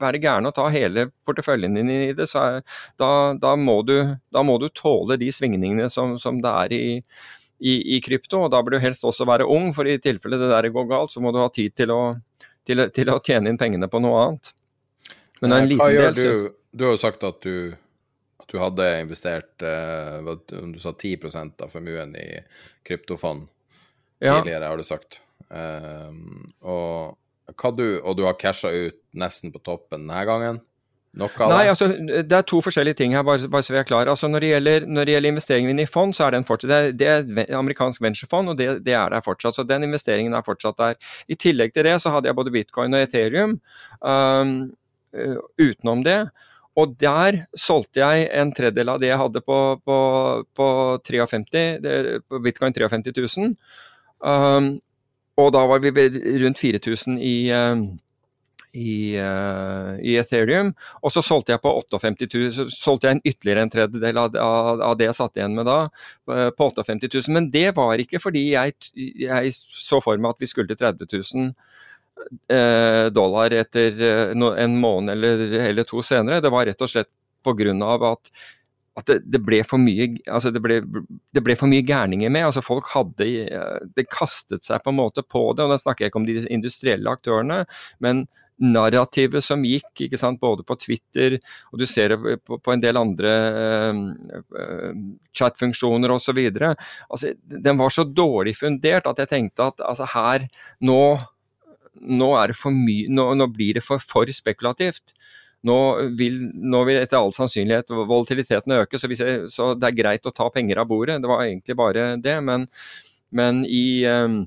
[0.00, 2.58] være gæren og ta hele porteføljen din i det, så er,
[3.00, 3.08] da,
[3.38, 3.94] da, må du,
[4.32, 6.84] da, må du, tåle de svingningene som, som det er i,
[7.60, 8.44] i, i, krypto.
[8.46, 11.14] og Da bør du helst også være ung, for i tilfelle det der går galt,
[11.14, 12.02] så må du ha tid til å,
[12.66, 14.52] til, til å tjene inn pengene på noe annet.
[15.42, 16.60] Men en liten Hva gjør del, du?
[16.74, 17.74] Du har jo sagt at du,
[18.42, 22.28] at du hadde investert eh, du sa 10% av formuen i
[22.86, 23.46] kryptofond
[24.18, 24.38] ja.
[24.38, 25.20] tidligere, har du sagt.
[25.48, 30.62] Um, og du, og du har casha ut nesten på toppen denne gangen?
[31.14, 31.86] Noe av Nei, altså,
[32.26, 34.08] det er to forskjellige ting her, bare, bare så vi er klar.
[34.10, 37.06] Altså, når, det gjelder, når det gjelder investeringen i fond, så er den fortsatt, det
[37.06, 39.54] er, det er amerikansk venturefond, og det, det, er der fortsatt.
[39.54, 40.98] Så den investeringen er fortsatt der.
[41.30, 43.60] I tillegg til det så hadde jeg både bitcoin og Ethereum
[44.00, 44.56] um,
[45.62, 46.18] utenom det.
[46.80, 49.98] Og der solgte jeg en tredjedel av det jeg hadde på, på,
[50.58, 50.68] på,
[51.06, 53.52] 53, det, på bitcoin 53 000.
[54.24, 54.72] Um,
[55.38, 55.92] og da var vi
[56.42, 57.84] rundt 4000 i, eh,
[58.74, 60.72] i, uh, i, Ethereum.
[61.02, 64.38] Og så solgte jeg på 58 000, så solgte jeg en ytterligere en tredjedel av,
[64.38, 65.78] av, det jeg satt igjen med da,
[66.30, 67.34] uh, på 58 000.
[67.34, 71.10] Men det var ikke fordi jeg, jeg, så for meg at vi skulle til 30
[71.10, 71.82] 000 uh,
[73.14, 73.98] dollar etter
[74.34, 76.40] en måned eller, eller to senere.
[76.40, 77.10] Det var rett og slett
[77.44, 78.12] pga.
[78.12, 78.30] at
[78.94, 80.78] at det, det, ble for mye altså det, ble,
[81.34, 82.46] det ble for mye gærninger med.
[82.46, 83.26] altså Folk hadde
[83.96, 85.66] Det kastet seg på en måte på det.
[85.66, 87.64] og Da snakker jeg ikke om de industrielle aktørene,
[88.04, 91.40] men narrativet som gikk, ikke sant, både på Twitter
[91.72, 93.32] og du ser det på, på en del andre
[93.90, 94.92] uh,
[95.34, 96.38] chatfunksjoner osv.
[96.62, 100.46] Altså, den var så dårlig fundert at jeg tenkte at altså, her
[100.86, 101.00] nå,
[102.00, 102.30] nå,
[103.08, 105.14] nå, nå blir det for, for spekulativt.
[105.64, 105.76] Nå
[106.18, 110.34] vil, nå vil, etter all sannsynlighet volatiliteten øke, så, jeg, så, det er greit å
[110.34, 111.22] ta penger av bordet.
[111.22, 112.36] Det var egentlig bare det.
[112.44, 112.66] Men,
[113.32, 114.42] men i um,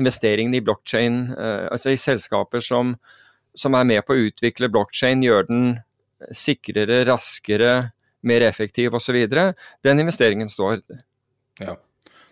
[0.00, 2.96] investeringen i blokkjede, uh, altså i selskaper som,
[3.54, 5.70] som, er med på å utvikle blokkjede, gjør den
[6.36, 7.92] sikrere, raskere,
[8.26, 10.82] mer effektiv osv., den investeringen står.
[11.62, 11.78] Ja.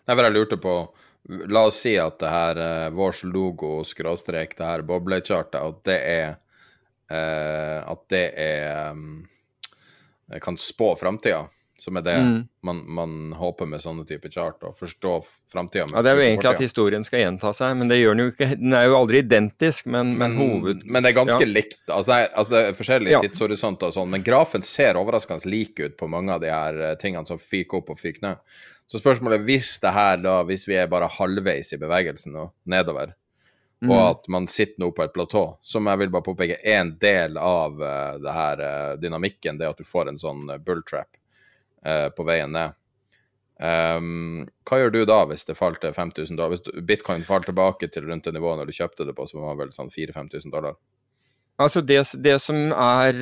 [0.08, 0.74] Det er jeg lurte på.
[1.28, 5.98] La oss si at det her, uh, vår logo, skråstrek, det her boblechartet, at det
[6.08, 6.36] er
[7.10, 9.28] eh, at det er um,
[10.40, 11.46] kan spå framtida.
[11.78, 12.38] Som er det mm.
[12.66, 15.12] man, man, håper med sånne typer chart, å forstå
[15.52, 15.84] framtida.
[15.92, 18.32] Ja, det er jo egentlig at historien skal gjenta seg, men det gjør den jo
[18.32, 18.48] ikke.
[18.58, 20.80] Den er jo aldri identisk, men, men mm, hoved...
[20.90, 21.52] Men det er ganske ja.
[21.52, 21.78] likt.
[21.86, 23.20] Altså det, er, altså det er forskjellige ja.
[23.22, 26.96] tidshorisonter og sånn, men grafen ser overraskende lik ut på mange av de her eh,
[26.98, 28.58] tingene som fyker opp og fyker ned.
[28.88, 33.12] Så spørsmålet hvis det her da, hvis vi er bare halvveis i bevegelsen og nedover,
[33.82, 33.92] Mm.
[33.94, 36.96] Og at man sitter nå på et platå, som jeg vil bare påpeke er en
[36.98, 41.14] del av uh, det her uh, dynamikken, det at du får en sånn uh, bulltrap
[41.86, 42.74] uh, på veien ned.
[43.58, 46.56] Um, hva gjør du da hvis det falt til 5000 dollar?
[46.56, 49.58] Hvis bitcoin falt tilbake til rundt det nivået når du kjøpte det på, som var
[49.62, 50.78] vel sånn 4000-5000 dollar?
[51.58, 53.16] Altså det, det, som er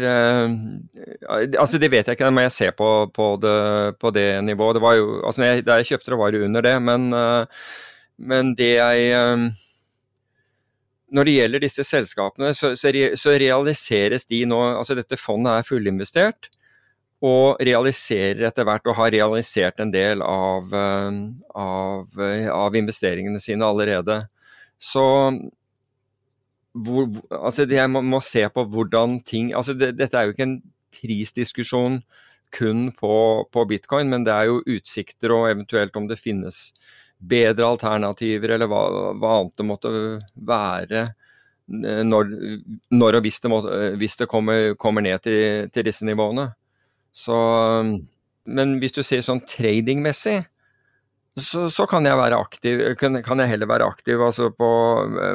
[1.56, 4.76] Altså det vet jeg ikke, det må jeg se på, på, det, på det nivået.
[4.76, 7.08] Det jo, altså jeg, Da jeg kjøpte det, var det under det, men,
[8.18, 9.52] men det jeg
[11.14, 15.66] når det gjelder disse selskapene, så, så, så, realiseres de nå altså Dette fondet er
[15.66, 16.50] fullinvestert
[17.24, 21.20] og realiserer etter hvert, og har realisert en del av, eh,
[21.56, 22.18] av,
[22.52, 24.18] av investeringene sine allerede.
[24.76, 25.04] Så
[26.84, 30.48] hvor, altså jeg må, må, se på hvordan ting altså det, Dette er jo ikke
[30.48, 30.58] en
[30.96, 32.00] prisdiskusjon
[32.56, 33.16] kun på,
[33.52, 36.70] på bitcoin, men det er jo utsikter og eventuelt om det finnes
[37.16, 38.82] bedre alternativer, eller hva,
[39.16, 39.92] hva annet det måtte
[40.36, 42.34] være eh, når,
[42.94, 43.62] når og hvis det, må,
[44.00, 46.50] hvis det kommer, kommer, ned til, til, disse nivåene.
[47.16, 47.36] Så,
[48.46, 50.38] men hvis du ser sånn tradingmessig,
[51.36, 54.68] så, så, kan jeg være aktiv, kan, kan jeg heller være aktiv altså på,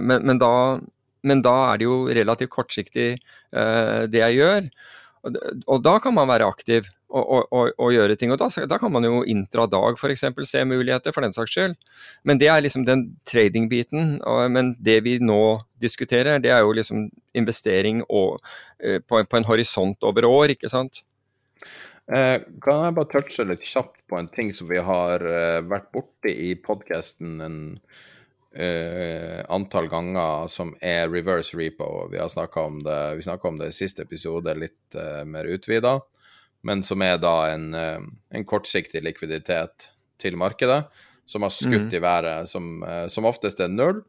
[0.02, 0.80] men, men, da,
[1.24, 4.72] men, da, er det jo relativt kortsiktig uh, det jeg gjør.
[5.22, 5.38] Og,
[5.70, 8.32] og da kan man være aktiv og, og, og, gjøre ting.
[8.34, 10.26] Og da, da, kan man jo intradag f.eks.
[10.50, 11.76] se muligheter, for den saks skyld.
[12.24, 14.18] Men det er liksom den trading-biten.
[14.54, 18.42] Men det vi nå diskuterer, det er jo liksom investering og,
[18.84, 21.04] eh, på, på, en horisont over år, ikke sant.
[22.12, 25.24] Eh, kan jeg bare touche litt kjapt på en ting som vi har
[25.68, 27.78] vært borti i podkasten
[28.54, 32.08] en eh, antall ganger, som er reverse repo.
[32.12, 36.00] Vi har snakka om det vi om det i siste episode litt uh, mer utvida.
[36.64, 39.88] men som er da en, uh, en kortsiktig likviditet
[40.22, 40.84] til markedet,
[41.26, 41.96] som har skutt mm.
[41.96, 44.04] i været, som, som oftest er null,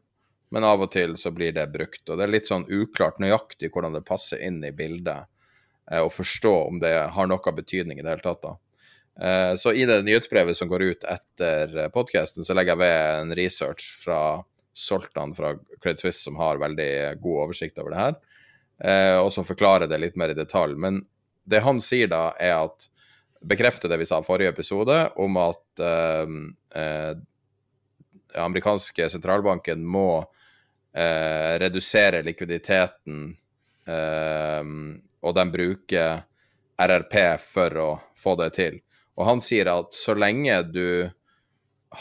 [0.51, 2.03] men av og til så blir det brukt.
[2.09, 5.25] Og det er litt sånn uklart nøyaktig hvordan det passer inn i bildet,
[6.03, 8.43] og forstå om det har noe betydning i det hele tatt.
[8.43, 8.53] da.
[9.21, 13.35] Eh, Så i det nyhetsbrevet som går ut etter podkasten, så legger jeg ved en
[13.37, 14.43] research fra
[14.73, 15.53] Soltan fra
[15.83, 18.15] Credit Suisse, som har veldig god oversikt over det her,
[18.83, 20.73] eh, og som forklarer det litt mer i detalj.
[20.77, 21.03] Men
[21.45, 22.87] det han sier da, er at
[23.43, 26.33] bekrefter det vi sa i forrige episode, om at eh,
[26.81, 27.13] eh,
[28.41, 30.23] amerikanske sentralbanken må
[30.95, 33.35] eh, redusere likviditeten,
[33.85, 34.63] eh,
[35.23, 36.23] og de bruker
[36.81, 38.81] RRP for å få det til.
[39.17, 41.09] Og han sier at så lenge du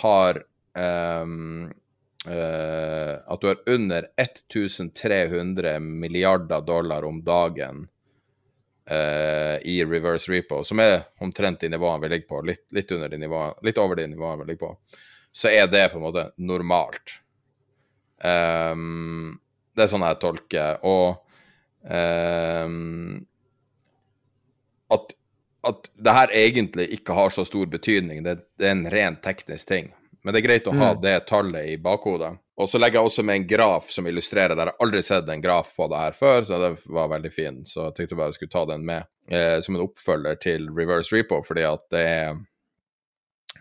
[0.03, 0.39] har
[0.79, 1.69] um,
[2.27, 7.89] uh, At du har under 1300 milliarder dollar om dagen
[8.91, 13.13] uh, i reverse repo, som er omtrent de nivåene vi ligger på, litt, litt, under
[13.13, 15.03] de nivåene, litt over de nivåene vi ligger på,
[15.33, 17.19] så er det på en måte normalt.
[18.23, 19.37] Um,
[19.75, 20.83] det er sånn jeg tolker.
[20.87, 21.17] Og
[21.89, 23.23] um,
[24.93, 25.15] at,
[25.67, 28.23] at det her egentlig ikke har så stor betydning.
[28.27, 29.93] Det, det er en ren teknisk ting.
[30.23, 31.01] Men det er greit å ha Mm.
[31.03, 32.37] det tallet i bakhodet.
[32.63, 34.67] Og så legger jeg også med en graf som illustrerer det.
[34.67, 37.63] Jeg har aldri sett en graf på det her før, så det var veldig fin.
[37.67, 41.15] Så jeg tenkte bare jeg skulle ta den med eh, som en oppfølger til reverse
[41.17, 42.37] repo, fordi at det er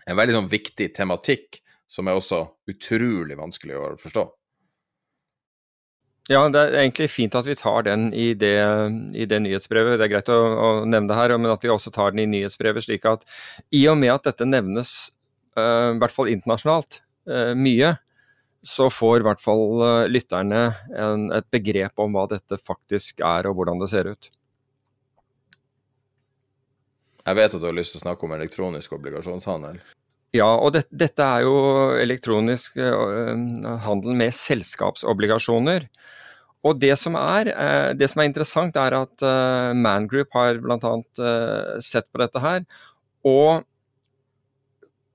[0.06, 1.58] en veldig sånn viktig tematikk
[1.90, 4.26] som er også utrolig vanskelig å forstå.
[6.30, 8.54] Ja, det er egentlig fint at vi tar den i det,
[9.18, 9.96] i det nyhetsbrevet.
[9.98, 12.28] Det er greit å, å nevne det her, men at vi også tar den i
[12.30, 13.26] nyhetsbrevet, slik at
[13.74, 14.92] i og med at dette nevnes,
[15.58, 17.00] uh, i hvert fall internasjonalt,
[17.30, 17.96] uh, mye,
[18.62, 20.62] så får i hvert fall uh, lytterne
[20.94, 24.30] en, et begrep om hva dette faktisk er, og hvordan det ser ut.
[27.22, 29.82] Jeg vet at du har lyst til å snakke om elektronisk obligasjonshandel.
[30.32, 31.56] Ja, og det, dette er jo
[32.00, 33.32] elektronisk eh,
[33.84, 35.84] handel med selskapsobligasjoner.
[36.64, 40.62] Og det som er, eh, det som er interessant, er at eh, Man Group har
[40.62, 40.94] bl.a.
[41.84, 42.64] Sett på dette her.
[43.28, 43.66] Og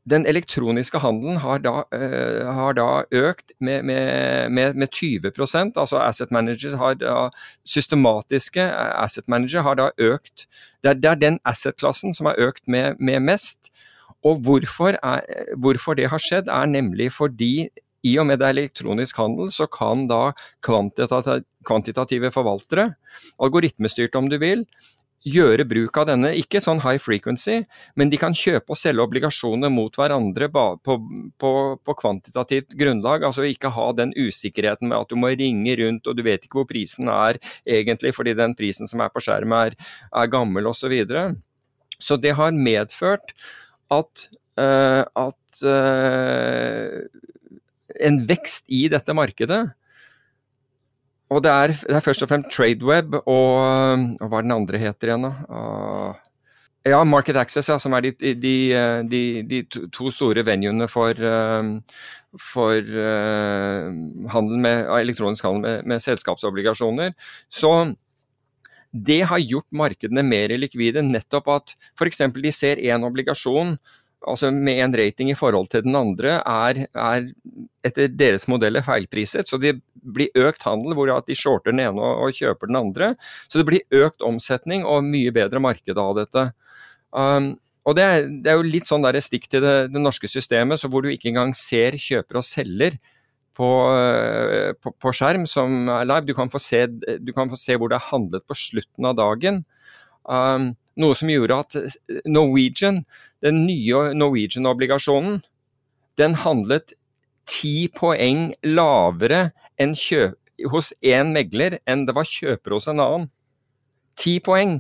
[0.08, 5.34] den elektroniske handelen har da, uh, har da økt med, med, med, med 20
[5.76, 7.30] altså asset manager har da,
[7.68, 8.64] Systematiske
[9.04, 10.48] asset manager har da økt
[10.80, 13.68] Det er, det er den asset-klassen som har økt med mest.
[14.28, 17.70] Og hvorfor, er, hvorfor det har skjedd, er nemlig fordi
[18.06, 20.32] i og med det er elektronisk handel, så kan da
[20.64, 22.92] kvantitative, forvaltere,
[23.42, 24.64] algoritmestyrt om du vil,
[25.28, 27.64] gjøre bruk av denne, ikke sånn high frequency,
[28.00, 30.94] men de kan kjøpe og selge obligasjoner mot hverandre på, på,
[31.42, 33.26] på, kvantitativt grunnlag.
[33.28, 36.62] Altså ikke ha den usikkerheten med at du må ringe rundt og du vet ikke
[36.62, 39.78] hvor prisen er egentlig, fordi den prisen som er på skjermen er,
[40.14, 40.86] er gammel osv.
[40.88, 41.24] Så, videre.
[42.00, 43.34] så det har medført
[43.94, 44.28] at,
[44.60, 47.02] uh, at uh,
[48.08, 49.64] en vekst i dette markedet.
[51.34, 54.80] Og det er, det er først og fremst TradeWeb og, og hva er den andre
[54.80, 55.34] heter igjen, da?
[55.52, 56.24] Uh,
[56.88, 58.56] ja, Market Access, ja, som er de, de,
[59.12, 59.62] de, de
[59.92, 61.20] to store venuene for,
[62.40, 63.90] for uh,
[64.32, 67.12] handel med, elektronisk handel med, med selskapsobligasjoner.
[67.52, 67.74] Så
[68.92, 72.24] det har gjort markedene mer likvide, nettopp at f.eks.
[72.36, 73.78] de ser én obligasjon
[74.28, 77.28] altså med en rating i forhold til den andre, er, er
[77.86, 79.48] etter deres modeller feilpriset.
[79.48, 83.14] Så det blir økt handel hvor de shorter den ene og, kjøper den andre.
[83.48, 86.48] Så det blir økt omsetning og mye bedre marked av dette.
[87.12, 87.56] Um,
[87.88, 90.82] og det er, det er, jo litt sånn der stikk til det, det, norske systemet,
[90.82, 92.98] så hvor du ikke engang ser kjøper og selger
[93.58, 93.70] på,
[94.84, 96.28] på, på skjerm som er live.
[96.30, 96.84] Du kan, få se,
[97.34, 99.64] kan få se hvor det er handlet på slutten av dagen.
[100.28, 101.78] Um, noe som gjorde at
[102.28, 103.04] Norwegian,
[103.46, 105.42] den nye Norwegian-obligasjonen,
[106.18, 106.94] den handlet
[107.48, 110.38] ti poeng lavere kjøp
[110.74, 113.28] hos én megler enn det var kjøper hos en annen.
[114.18, 114.80] Ti poeng!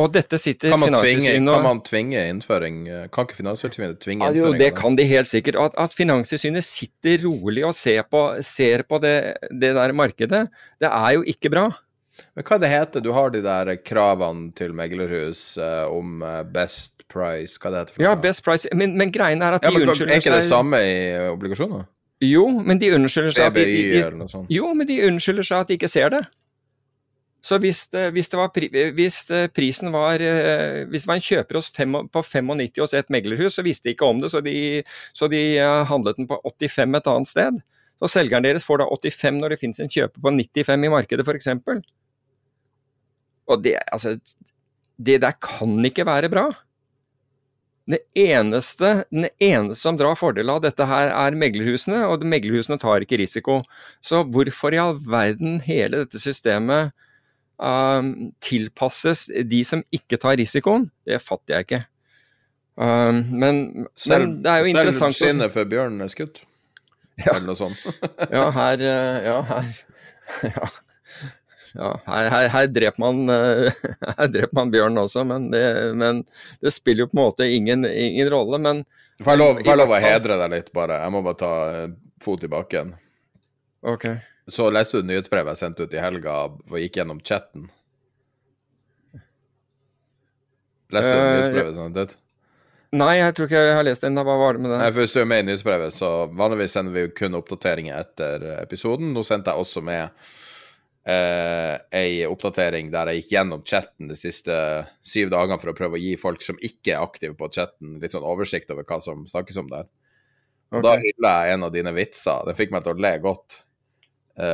[0.00, 2.80] Og dette sitter kan man, tvinge, kan man tvinge innføring
[3.14, 4.40] Kan ikke Finanstilsynet tvinge innføring?
[4.40, 5.58] Ja, jo, det kan de helt sikkert.
[5.60, 9.14] At, at Finanstilsynet sitter rolig og ser på, ser på det,
[9.54, 10.48] det der markedet,
[10.82, 11.68] det er jo ikke bra.
[12.34, 17.06] Men hva det heter Du har de der kravene til meglerhus uh, om uh, best
[17.10, 19.82] price, hva det heter for Ja, best price, men, men greien er at ja, de
[19.82, 20.94] men, unnskylder seg Er ikke det samme i
[21.32, 21.86] obligasjoner?
[22.24, 24.44] Jo, men de unnskylder seg at de, de, de?
[24.54, 26.22] Jo, men de unnskylder seg at de ikke ser det.
[27.44, 28.48] Så hvis, det, hvis, var
[28.96, 29.18] hvis
[29.52, 30.22] prisen var
[30.88, 34.22] Hvis en kjøper hos fem, på 95 hos et meglerhus, så visste de ikke om
[34.22, 34.80] det, så de,
[35.12, 35.42] så de
[35.90, 37.60] handlet den på 85 et annet sted.
[38.00, 41.28] Så selgeren deres får da 85 når det finnes en kjøper på 95 i markedet,
[41.28, 41.52] f.eks.
[43.44, 44.16] Og det, altså
[44.96, 46.48] det der kan ikke være bra.
[47.84, 53.04] Det eneste, den eneste som drar fordel av dette her, er meglerhusene, og meglerhusene tar
[53.04, 53.60] ikke risiko.
[54.00, 56.94] Så hvorfor i all verden hele dette systemet
[57.58, 58.12] um,
[58.44, 61.82] tilpasses de som ikke tar risikoen, det fatter jeg ikke.
[62.74, 63.60] Um, men,
[63.94, 66.40] Selv, men det er jo selv interessant Selv skinnet for bjørnen er skutt?
[67.22, 67.36] Ja.
[67.36, 67.78] Eller noe sånt.
[68.34, 69.68] Ja, her eh, Ja, her
[70.56, 70.70] Ja.
[71.76, 73.84] ja her, her, her dreper man eh,
[74.18, 75.62] Her dreper man bjørnen også, men det,
[76.00, 76.24] men
[76.58, 78.58] det spiller jo på en måte ingen, ingen rolle.
[78.58, 78.82] Men
[79.22, 80.98] Får jeg lov, får jeg lov å hedre deg litt, bare?
[81.04, 81.90] Jeg må bare ta eh,
[82.24, 82.96] fot i bakken.
[83.86, 84.08] OK.
[84.50, 87.70] Så leste du nyhetsbrevet jeg sendte ut i helga og gikk gjennom chatten?
[90.92, 92.16] Leste du Eh, nyhetsbrevet jeg sendte ut?
[92.94, 94.22] Nei, jeg tror ikke jeg har lest det ennå.
[94.22, 96.94] Hva var det med Nei, for Hvis du er med i nyhetsbrevet, så vanligvis sender
[96.94, 99.10] vi jo kun oppdateringer etter episoden.
[99.16, 100.04] Nå sendte jeg også med
[101.10, 104.54] eh, ei oppdatering der jeg gikk gjennom chatten de siste
[105.02, 108.14] syv dagene for å prøve å gi folk som ikke er aktive på chatten, litt
[108.14, 109.90] sånn oversikt over hva som snakkes om der.
[110.74, 111.02] Og da Ok.
[111.08, 112.46] hylla jeg en av dine vitser.
[112.46, 113.63] Den fikk meg til å le godt.
[114.34, 114.50] Se.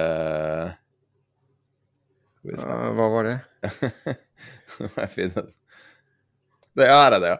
[2.68, 3.36] Eh, hva var det?
[4.80, 5.50] Nå må jeg finne den.
[6.78, 7.38] Det er det, ja.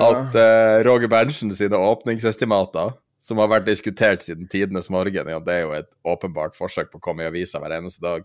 [0.00, 5.54] At uh, Roger Berntsen sine åpningsestimater, som har vært diskutert siden tidenes morgen, ja, det
[5.56, 8.22] er jo et åpenbart forsøk på å komme i avisa hver eneste dag.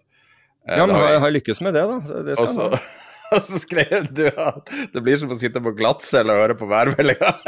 [0.69, 1.97] Eh, Ja, men har har lykkes med det, da.
[2.29, 2.79] Det skal så, jeg
[3.35, 6.69] og så skrev du at det blir som å sitte på glattcelle og høre på
[6.69, 7.29] værmeldinga.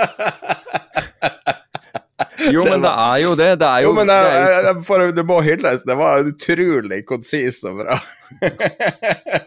[2.55, 3.51] Jo, men det er jo det.
[3.61, 5.85] Det er jo, Jo, men det jeg, jeg, jeg, for, det må hylles.
[5.87, 7.99] Det var utrolig konsist og bra.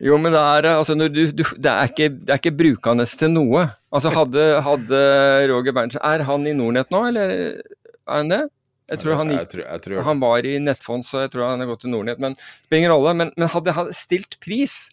[0.00, 3.04] Jo, men det er, altså, når du, du, det er, ikke, det er ikke brukende
[3.04, 3.66] til noe.
[3.92, 5.00] Altså, hadde, hadde
[5.50, 7.50] Roger Berntsen Er han i Nordnett nå, eller er
[8.08, 8.40] han det?
[8.90, 11.62] Jeg tror han jeg, tror, jeg tror Han var i Nettfond, så jeg tror han
[11.62, 12.22] har gått til Nordnett.
[12.22, 13.12] Men spiller ingen rolle.
[13.20, 14.88] Men, men hadde han stilt pris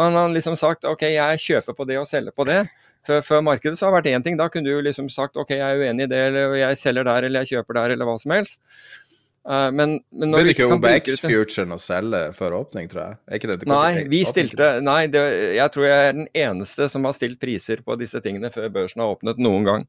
[0.00, 2.62] Han har liksom sagt ok, jeg kjøper på det og selger på det.
[3.04, 4.36] Før, før markedet så har det vært én ting.
[4.40, 7.28] Da kunne du liksom sagt ok, jeg er uenig i det, eller jeg selger der,
[7.28, 8.62] eller jeg kjøper der, eller hva som helst.
[9.44, 13.16] Uh, men, men når du ikke OBX Futuren å selge før åpning, tror jeg?
[13.28, 15.20] Er ikke det Nei, vi stilte Nei, det,
[15.58, 19.04] jeg tror jeg er den eneste som har stilt priser på disse tingene før børsen
[19.04, 19.84] har åpnet noen gang.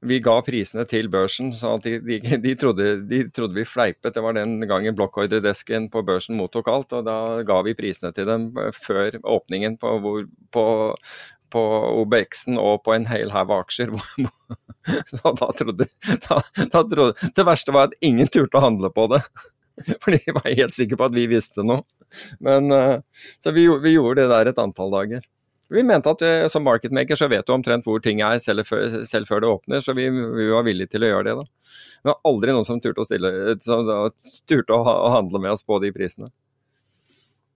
[0.00, 4.14] Vi ga prisene til børsen, så de, de, de, trodde, de trodde vi fleipet.
[4.14, 8.28] Det var den gangen blokkordredesken på børsen mottok alt, og da ga vi prisene til
[8.30, 10.24] dem før åpningen på, hvor,
[10.56, 10.64] på,
[11.52, 11.64] på
[12.00, 13.92] OBX-en og på en hel haug aksjer.
[15.10, 15.86] Så da trodde,
[16.24, 16.38] da,
[16.72, 19.20] da trodde Det verste var at ingen turte å handle på det.
[20.00, 21.84] For de var helt sikre på at vi visste noe.
[22.40, 25.28] Men, eh, så vi, vi gjorde det der et antall dager.
[25.70, 28.88] Vi mente at eh, som marketmaker så vet du omtrent hvor ting er selv før,
[29.06, 31.36] selv før det åpner, så vi, vi var villige til å gjøre det.
[31.38, 31.74] da.
[32.00, 34.02] Men det var aldri noen som turte å, stille, som da,
[34.50, 36.32] turte å, å handle med oss på de prisene.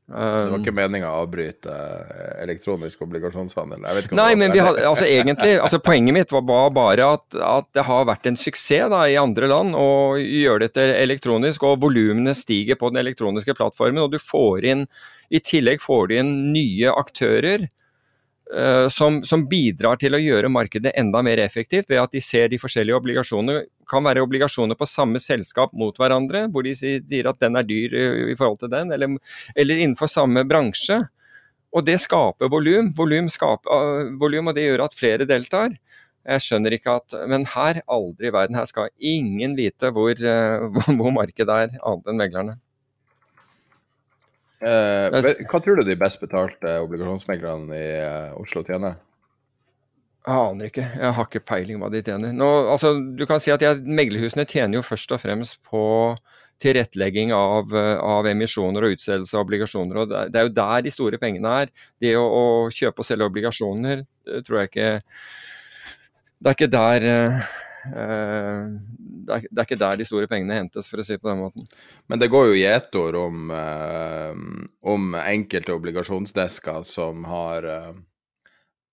[0.04, 3.80] Det var Um, ikke meninga å avbryte eh, elektronisk obligasjonshandel?
[4.12, 8.04] Nei, men vi hadde, altså egentlig, altså Poenget mitt var, bare at, at det har
[8.10, 12.92] vært en suksess da, i andre land å gjøre dette elektronisk, og volumene stiger på
[12.92, 14.02] den elektroniske plattformen.
[14.04, 14.84] Og du får inn,
[15.32, 17.64] i tillegg får du inn nye aktører
[18.92, 22.58] som, som bidrar til å gjøre markedet enda mer effektivt ved at de ser de
[22.60, 23.64] forskjellige obligasjonene.
[23.88, 27.94] kan være obligasjoner på samme selskap mot hverandre, hvor de sier, at den er dyr
[27.96, 29.16] eh, i forhold til den, eller,
[29.56, 31.00] eller innenfor samme bransje.
[31.74, 32.92] Og det skaper volum.
[32.96, 35.74] Volum, skaper, uh, volum, og det gjør at flere deltar.
[36.24, 40.14] Jeg skjønner ikke at Men her, aldri i verden, her skal ingen vite hvor,
[41.00, 42.56] hvor markedet er, annet enn meglerne.
[44.64, 48.96] Eh, hva tror du de best betalte obligasjonsmeglerne i eh, Oslo tjener?
[50.24, 50.84] Jeg aner ikke.
[50.96, 52.32] Jeg har ikke peiling hva de tjener.
[52.32, 55.82] Nå, altså, du kan si at jeg, Meglerhusene tjener jo først og fremst på
[56.64, 60.00] tilrettelegging av, eh, av emisjoner og utstedelse av obligasjoner.
[60.00, 61.68] og Det er- jo der de store pengene er.
[62.00, 65.02] Det å, å kjøpe og selge obligasjoner eh, tror jeg ikke
[66.40, 67.00] Det er ikke der
[67.92, 71.30] det, er, det er ikke der de store pengene hentes, for å si det på
[71.30, 71.68] den måten.
[72.10, 74.40] Men det går jo gjetord om, eh,
[74.94, 77.92] om enkelte obligasjonsdesker som har eh,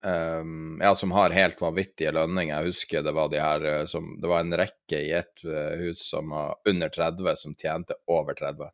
[0.05, 0.43] eh,
[0.81, 2.53] ja, som har helt vanvittige lønninger.
[2.57, 5.79] Jeg husker det var de her eh, som Det var en rekke i ett eh,
[5.85, 8.71] hus som var under 30, som tjente over 30.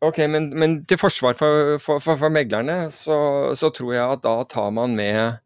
[0.00, 4.22] Ok, men, men til forsvar for, for, for, for meglerne, så, så tror jeg at
[4.24, 5.36] da tar man med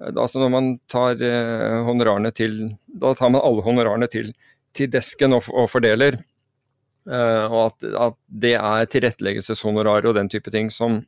[0.00, 2.70] Altså når man tar eh, honorarene til
[3.00, 4.32] Da tar man alle honorarene til,
[4.76, 6.16] til desken og, og fordeler.
[7.08, 11.00] Eh, og at, at det er tilretteleggelseshonorarer og den type ting som,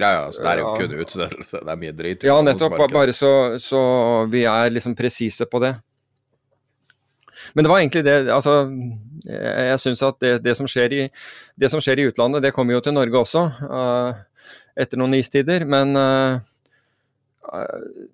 [0.00, 1.60] Ja, ja, så det er jo kun utstedelse.
[1.60, 2.24] Det er mye drit.
[2.24, 2.78] Ja, nettopp.
[2.92, 3.80] Bare så, så
[4.32, 5.74] vi er liksom presise på det.
[7.54, 8.54] Men det var egentlig det Altså,
[9.24, 11.04] jeg, syns at det, det, som i,
[11.60, 13.44] det som skjer i utlandet, det kommer jo til Norge også.
[13.68, 14.26] uh,
[14.78, 15.66] etter noen istider.
[15.68, 16.40] Men eh,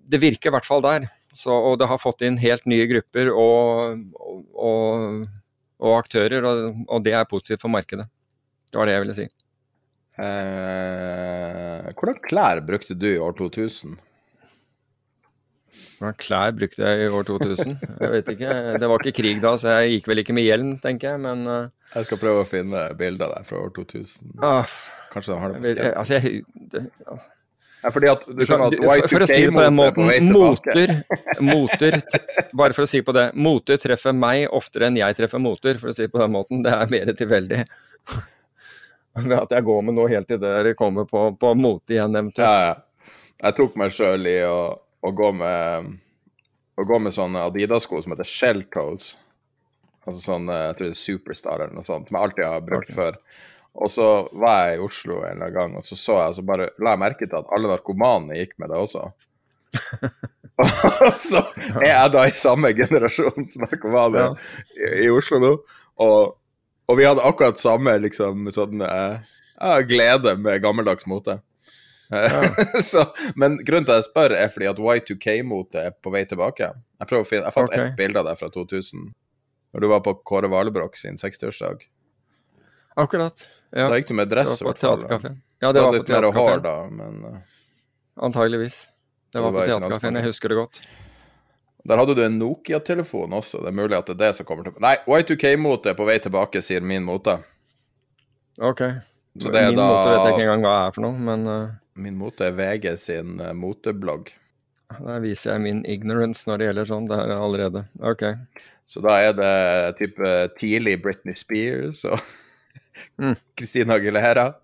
[0.07, 1.09] det virker i hvert fall der.
[1.37, 5.25] Så, og det har fått inn helt nye grupper og, og, og,
[5.83, 8.07] og aktører, og det er positivt for markedet.
[8.71, 9.27] Det var det jeg ville si.
[10.17, 13.95] Eh, hvordan klær brukte du i år 2000?
[15.97, 17.77] Hvordan klær brukte jeg i år 2000?
[18.01, 18.51] Jeg vet ikke.
[18.81, 21.45] Det var ikke krig da, så jeg gikk vel ikke med hjelm, tenker jeg, men
[21.49, 24.35] uh, Jeg skal prøve å finne bilder der fra år 2000.
[24.41, 24.77] Uh,
[25.13, 25.97] Kanskje de har det på skjerm?
[26.01, 27.17] altså jeg, det, ja.
[27.77, 29.93] Ja, fordi at du skjønner at Du- for, for å si det på den Y2K-motet
[29.93, 30.95] på måten, moter,
[31.45, 31.99] moter
[32.57, 35.93] Bare for å si på det, moter treffer meg oftere enn jeg treffer moter, for
[35.93, 36.63] å si det på den måten.
[36.65, 37.61] Det er mer tilfeldig.
[39.17, 42.43] Ved at jeg går med noe helt til det kommer på, på mote igjen, eventuelt.
[42.73, 43.13] Ja.
[43.37, 45.95] Jeg tok meg sjøl i å, å gå med
[46.77, 49.15] å gå med sånne Adidas-sko som heter Shell Toes.
[50.07, 52.91] Altså sånn jeg tror det er Superstar eller noe sånt, som jeg alltid har brukt
[52.91, 52.97] okay.
[52.97, 53.17] før.
[53.77, 56.95] Og så var jeg i Oslo en gang, og så så jeg, så bare la
[56.95, 59.09] jeg merke til at alle narkomanene gikk med det også.
[59.09, 60.71] og
[61.29, 61.43] så
[61.81, 64.29] er jeg da i samme generasjon som narkomane Ja.
[64.77, 65.51] i, i Oslo nå,
[66.05, 66.37] og,
[66.87, 69.19] og vi hadde akkurat samme liksom sånn eh,
[69.57, 71.39] ja, glede med gammeldags mote.
[72.13, 72.47] Eh,
[72.89, 73.03] så,
[73.35, 76.71] men grunnen til at jeg spør, er fordi at Y2K-motet er på vei tilbake.
[77.01, 77.89] Jeg prøver å finne, jeg fant okay.
[77.89, 79.09] ett bilde av deg fra 2000,
[79.75, 81.83] når du var på Kåre Valebrokk sin 60-årsdag.
[82.97, 83.47] Akkurat.
[83.75, 83.89] Ja.
[83.91, 85.01] Da gikk du med dress, var i på hvert fall.
[85.03, 85.41] teaterkafeen.
[85.59, 86.63] Ja, det var på mer hår teaterkafeen.
[86.63, 87.51] da, men eh,
[88.27, 88.79] Antageligvis.
[89.27, 90.81] Det Det var var på teaterkafeen, jeg husker det godt.
[91.87, 93.61] Der hadde du en Nokia-telefon også.
[93.63, 96.17] Det er mulig at det er det som kommer til Nei, Y2K-motet er på vei
[96.23, 97.37] tilbake, sier min mote.
[98.59, 98.81] Ok.
[99.37, 101.45] Så det er Min da- mote vet jeg ikke engang hva er for noe, men
[101.47, 101.69] uh...
[101.97, 104.31] Min mote er VG sin uh, moteblogg.
[104.97, 107.07] der viser jeg min ignorance når det gjelder sånn.
[107.09, 107.85] Det er allerede.
[108.01, 108.23] Ok.
[108.87, 109.53] Så da er det
[109.99, 112.19] type tidlig Britney Spears og
[113.21, 113.35] Mm.
[113.53, 114.55] Christina Aguilera.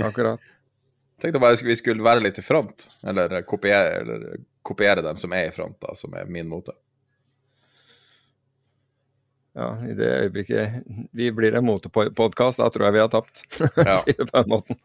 [0.00, 0.40] Akkurat.
[1.20, 4.22] Tenkte bare vi skulle være litt i front, eller kopiere, eller
[4.66, 6.74] kopiere dem som er i front, da, som er min mote.
[9.58, 10.84] Ja, i det øyeblikket
[11.16, 13.42] vi blir en motepodkast, da tror jeg vi har tapt.
[13.88, 13.96] Ja.
[14.04, 14.78] si det på den måten.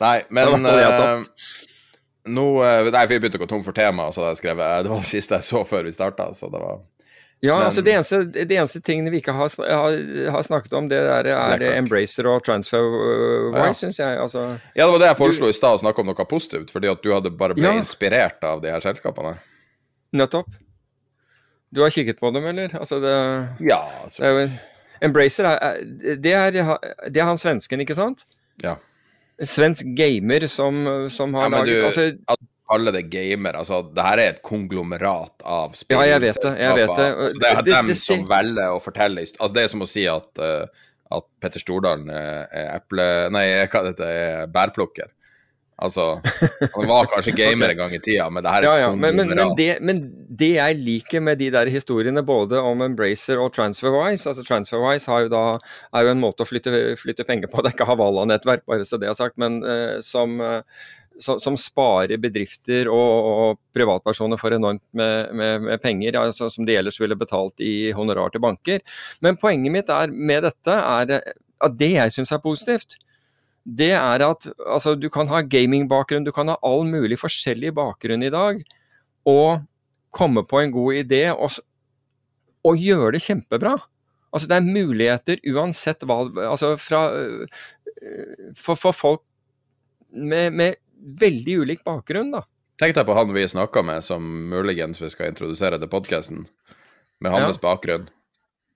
[0.00, 1.30] Nei, men tapt.
[2.28, 4.92] nå eh, Nei, vi begynte å gå tom for tema, så jeg skrevet eh, Det
[4.92, 6.82] var det siste jeg så før vi starta, så det var
[7.42, 9.94] Ja, men- altså det eneste, det eneste tingene vi ikke har, har,
[10.30, 11.76] har snakket om, det er, er Blackhawk.
[11.78, 13.66] Embracer og TransferWise, Ja.
[13.68, 14.18] uh, syns jeg.
[14.20, 14.42] Altså,
[14.76, 17.00] Ja, det var det jeg foreslo i stad, å snakke om noe positivt, fordi at
[17.02, 17.72] du hadde bare ble Ja.
[17.80, 19.38] inspirert av de her selskapene.
[20.12, 20.48] nettopp.
[21.72, 22.68] Du har kikket på dem, eller?
[22.74, 23.14] Altså det,
[23.70, 24.22] Ja, det altså.
[24.24, 24.50] er jo
[25.02, 26.50] Embracer er, er, det, er,
[27.08, 28.24] det er han svensken, ikke sant?
[28.62, 28.74] Ja.
[29.40, 32.36] Svensk gamer som, som har Ja, men laget du- altså,
[32.70, 36.52] At alle det gamer, altså det her er et konglomerat av Ja, jeg vet det,
[36.60, 37.08] jeg vet det.
[37.10, 39.88] Altså, det er Det- dem det som velger å fortelle Altså det er som å
[39.88, 40.66] si at, uh,
[41.10, 43.30] at Petter Stordalen er er eple...
[43.30, 45.10] Nei, hva det heter, er bærplukker.
[45.80, 46.20] Altså,
[46.74, 49.16] han var kanskje gamer en gang i tida, men det her er Ja, ja, men,
[49.16, 53.54] men, men, det, men det jeg liker med de der historiene både om Embracer og
[53.56, 55.44] TransferWise altså TransferWise har jo da,
[55.96, 57.64] er jo en måte å flytte, flytte penger på.
[57.64, 60.84] Det er ikke Havala-nettverk, bare så det er sagt, men uh, som, eh,
[61.20, 66.66] som, som sparer bedrifter og, og privatpersoner for enormt med, med, med penger, altså, som
[66.68, 68.82] de ellers ville betalt i honorar til banker.
[69.24, 71.14] Men poenget mitt er, med dette er
[71.60, 72.96] at det jeg syns er positivt,
[73.64, 78.24] det er at altså, du kan ha gamingbakgrunn, du kan ha all mulig forskjellig bakgrunn
[78.24, 78.62] i dag,
[79.28, 79.66] og
[80.16, 81.60] komme på en god idé og,
[82.66, 83.76] og gjøre det kjempebra.
[84.30, 87.46] Altså det er muligheter uansett hva Altså fra øh,
[88.54, 89.24] For, for folk
[90.10, 90.78] med, med
[91.20, 92.42] veldig ulik bakgrunn, da.
[92.80, 96.46] Tenk deg på han vi snakka med, som muligens vi skal introdusere til podkasten,
[97.20, 97.62] med hans Ja.
[97.68, 98.08] bakgrunn.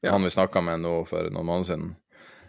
[0.03, 0.13] Ja.
[0.13, 1.97] Han vi snakka med nå for noen måneder siden.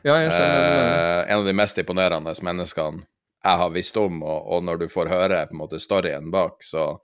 [0.04, 1.24] Ja, jeg skjønner.
[1.26, 3.06] Eh, en av de mest imponerende menneskene
[3.46, 6.62] jeg har visst om, og, og når du får høre på en måte storyen bak,
[6.64, 7.00] så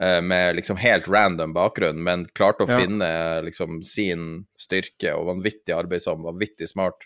[0.00, 2.78] eh, Med liksom helt random bakgrunn, men klarte å Ja.
[2.80, 7.04] finne liksom sin styrke og vanvittig arbeidsom, vanvittig smart,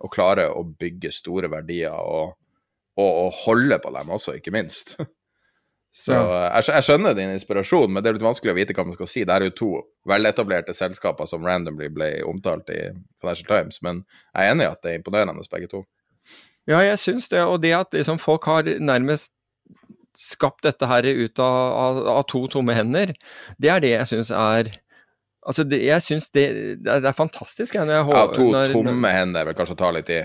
[0.00, 2.34] og klare å bygge store verdier og,
[2.98, 4.96] og, å holde på dem også, ikke minst.
[5.92, 8.94] Så jeg, jeg skjønner din inspirasjon, men det er litt vanskelig å vite hva man
[8.96, 9.26] skal si.
[9.28, 9.72] Det er jo to
[10.08, 12.86] veletablerte selskaper som randomly ble omtalt i
[13.20, 14.00] Financial Times, men
[14.32, 15.82] jeg er enig i at det er imponerende, begge to.
[16.70, 17.42] Ja, jeg syns det.
[17.44, 19.34] Og det at liksom folk har nærmest
[20.16, 23.12] skapt dette her ut av, av, av to tomme hender,
[23.60, 24.78] det er det jeg syns er
[25.42, 26.42] Altså, det, jeg syns det,
[26.78, 27.74] det, er, det er fantastisk.
[27.74, 30.20] Jeg, når jeg, Ja, to når, tomme hender vil kanskje ta litt i.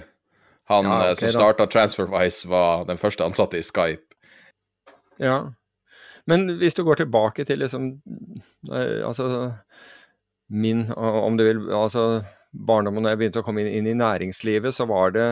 [0.67, 1.33] Han Ja, okay, som da.
[1.35, 4.03] starta TransferWise, var den første ansatte i Skype.
[5.17, 5.53] Ja.
[6.27, 8.01] Men hvis du går tilbake til liksom
[8.71, 9.53] eh, Altså
[10.47, 14.75] min, om du vil, altså barndommen når jeg begynte å komme inn, inn i næringslivet,
[14.75, 15.27] så var det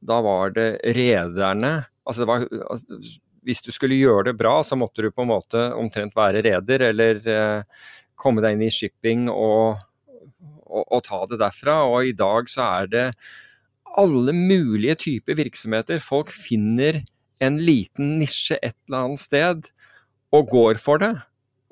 [0.00, 3.00] da var det rederne altså det var, altså,
[3.46, 6.88] Hvis du skulle gjøre det bra, så måtte du på en måte omtrent være reder,
[6.88, 7.84] eller eh,
[8.18, 9.78] komme deg inn i shipping og,
[10.66, 11.76] og, og ta det derfra.
[11.86, 13.04] Og i dag så er det
[13.98, 16.02] alle mulige typer virksomheter.
[16.02, 17.02] Folk finner
[17.42, 19.70] en liten nisje et eller annet sted
[20.34, 21.14] og går for det.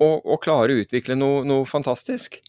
[0.03, 2.41] Og, og klarer å utvikle noe, noe fantastisk.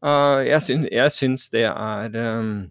[0.00, 2.70] Uh, jeg, syns, jeg syns det er um,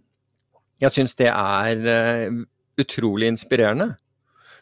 [0.81, 2.39] Jeg syns det er uh,
[2.79, 3.91] utrolig inspirerende.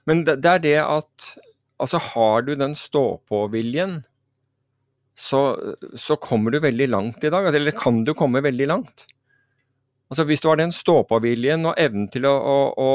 [0.09, 1.29] Men det, det er det at
[1.77, 3.99] Altså, har du den stå-på-viljen,
[5.13, 5.41] så,
[5.93, 7.45] så kommer du veldig langt i dag.
[7.45, 9.03] Altså, eller kan du komme veldig langt.
[10.09, 12.33] Altså, hvis du har den stå-på-viljen og evnen til å,
[12.79, 12.89] å,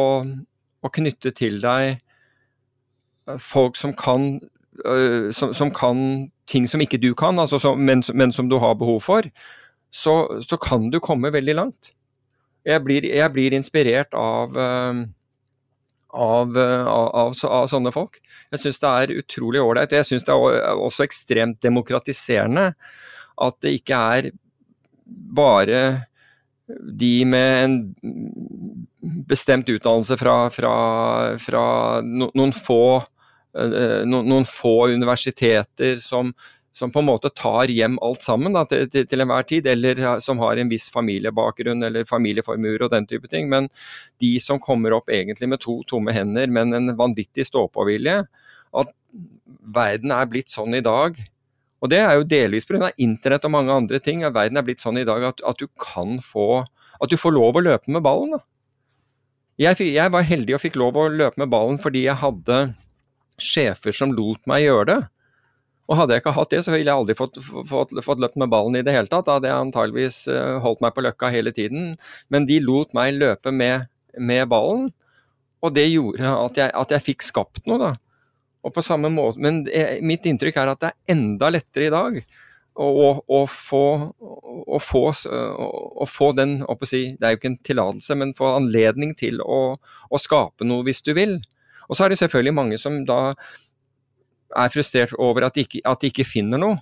[0.80, 4.38] å, knytte til deg eh, folk som kan,
[4.86, 8.56] øh, som, som kan ting som ikke du kan, altså, som, men, men som du
[8.62, 9.28] har behov for,
[9.92, 11.92] så, så kan du komme veldig langt.
[12.64, 15.02] Jeg blir, jeg blir inspirert av, øh,
[16.16, 18.22] av, av, av sånne folk.
[18.54, 19.92] Jeg syns det er utrolig ålreit.
[19.92, 22.70] Jeg syns det er også ekstremt demokratiserende
[23.42, 24.30] at det ikke er
[25.36, 25.82] bare
[26.68, 27.76] de med en
[29.28, 30.74] bestemt utdannelse fra, fra,
[31.42, 31.64] fra
[32.06, 33.02] no, noen, få,
[33.58, 36.30] eh, no, noen få universiteter som,
[36.72, 40.04] som på en måte tar hjem alt sammen da, til, til, til enhver tid, eller
[40.22, 43.50] som har en viss familiebakgrunn eller familieformuer og den type ting.
[43.52, 43.68] Men
[44.22, 48.22] de som kommer opp egentlig med to tomme hender, men en vanvittig stå-på-vilje.
[48.72, 48.94] At
[49.74, 51.18] verden er blitt sånn i dag.
[51.82, 52.92] Og det er jo delvis pga.
[52.96, 54.22] internett og mange andre ting.
[54.24, 56.64] at Verden er blitt sånn i dag at, at du kan få
[57.02, 58.36] At du får lov å løpe med ballen.
[58.36, 58.42] da.
[59.58, 62.74] Jeg, jeg var heldig og fikk lov å løpe med ballen fordi jeg hadde
[63.42, 65.00] sjefer som lot meg gjøre det.
[65.90, 68.52] Og hadde jeg ikke hatt det, så ville jeg aldri fått, fått, fått løpt med
[68.52, 69.26] ballen i det hele tatt.
[69.26, 71.96] Da hadde jeg antageligvis eh, holdt meg på løkka hele tiden.
[72.32, 74.88] Men de lot meg løpe med, med ballen,
[75.62, 77.92] og det gjorde at jeg, at jeg fikk skapt noe, da.
[78.62, 81.92] Og på samme måte, Men det, mitt inntrykk er at det er enda lettere i
[81.92, 82.20] dag
[82.78, 82.84] å,
[83.26, 83.84] å, få,
[84.22, 89.12] å, få, å, få den si, Det er jo ikke en tillatelse, men få anledning
[89.18, 89.74] til å,
[90.08, 91.36] å skape noe hvis du vil.
[91.88, 93.34] Og så er det selvfølgelig mange som da
[94.56, 96.80] er frustrert over at de ikke, at de ikke finner noe.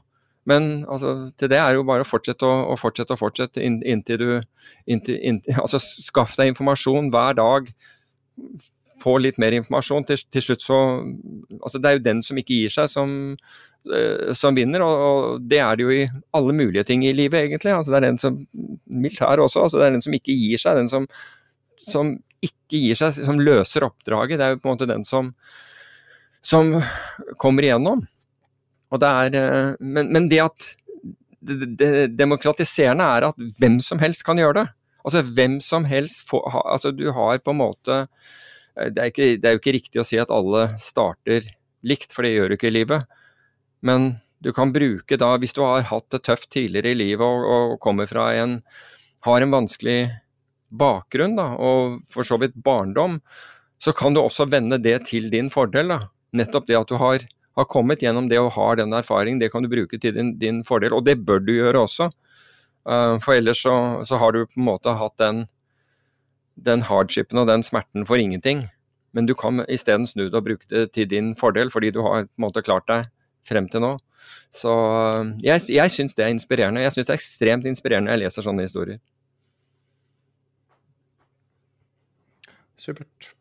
[0.48, 4.20] Men altså, til det er jo bare å fortsette og, og fortsette og fortsette inntil
[4.20, 4.30] du
[4.88, 7.68] inntil, inntil, Altså skaff deg informasjon hver dag.
[9.00, 10.06] Få litt mer informasjon.
[10.08, 10.78] Til, til slutt så
[11.60, 13.14] Altså det er jo den som ikke gir seg, som,
[13.96, 14.84] eh, som vinner.
[14.86, 17.74] Og, og det er det jo i alle mulige ting i livet, egentlig.
[17.76, 18.40] Altså det er den som
[18.86, 19.66] Militær også.
[19.66, 20.78] Altså det er den som ikke gir seg.
[20.82, 21.08] Den som,
[21.88, 22.14] som
[22.44, 24.40] ikke gir seg, som løser oppdraget.
[24.40, 25.34] Det er jo på en måte den som
[26.40, 26.72] som
[27.36, 28.04] kommer igjennom.
[28.90, 30.68] Og det er, eh, men, men det at
[31.40, 34.66] det, det demokratiserende er at hvem som helst kan gjøre det.
[35.04, 38.02] Altså hvem som helst får, altså Du har på en måte
[38.76, 41.46] det er, ikke, det er jo ikke riktig å si at alle starter
[41.86, 43.20] likt, for det gjør du ikke i livet.
[43.84, 47.44] Men du kan bruke da, hvis du har hatt det tøft tidligere i livet og,
[47.74, 48.60] og kommer fra en
[49.26, 50.08] har en vanskelig
[50.70, 53.18] bakgrunn, da, og for så vidt barndom,
[53.80, 55.92] så kan du også vende det til din fordel.
[55.92, 56.00] da.
[56.36, 57.24] Nettopp det at du har,
[57.56, 60.62] har kommet gjennom det og har den erfaringen, det kan du bruke til din, din
[60.64, 62.10] fordel, og det bør du gjøre også.
[62.88, 63.74] Uh, for ellers så,
[64.08, 65.44] så har du på en måte hatt den,
[66.56, 68.66] den hardshipen og den smerten for ingenting.
[69.12, 72.26] Men du kan isteden snu det og bruke det til din fordel, fordi du har
[72.26, 73.08] på en måte klart deg
[73.48, 73.96] frem til nå.
[74.54, 76.84] Så uh, jeg, jeg syns det er inspirerende.
[76.84, 79.02] Jeg syns det er ekstremt inspirerende når jeg leser sånne historier.
[82.80, 83.34] Supert.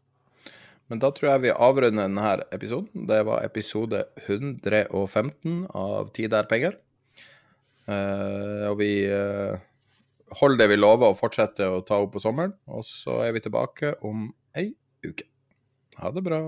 [0.89, 3.05] Men da tror jeg vi avrunder denne episoden.
[3.09, 6.79] Det var episode 115 av Tid er penger.
[7.89, 9.57] Uh, og vi eh,
[10.37, 12.53] holder det vi lover, og fortsetter å ta opp på sommeren.
[12.69, 14.71] Og så er vi tilbake om ei
[15.05, 15.27] uke.
[15.99, 16.41] Ha det bra.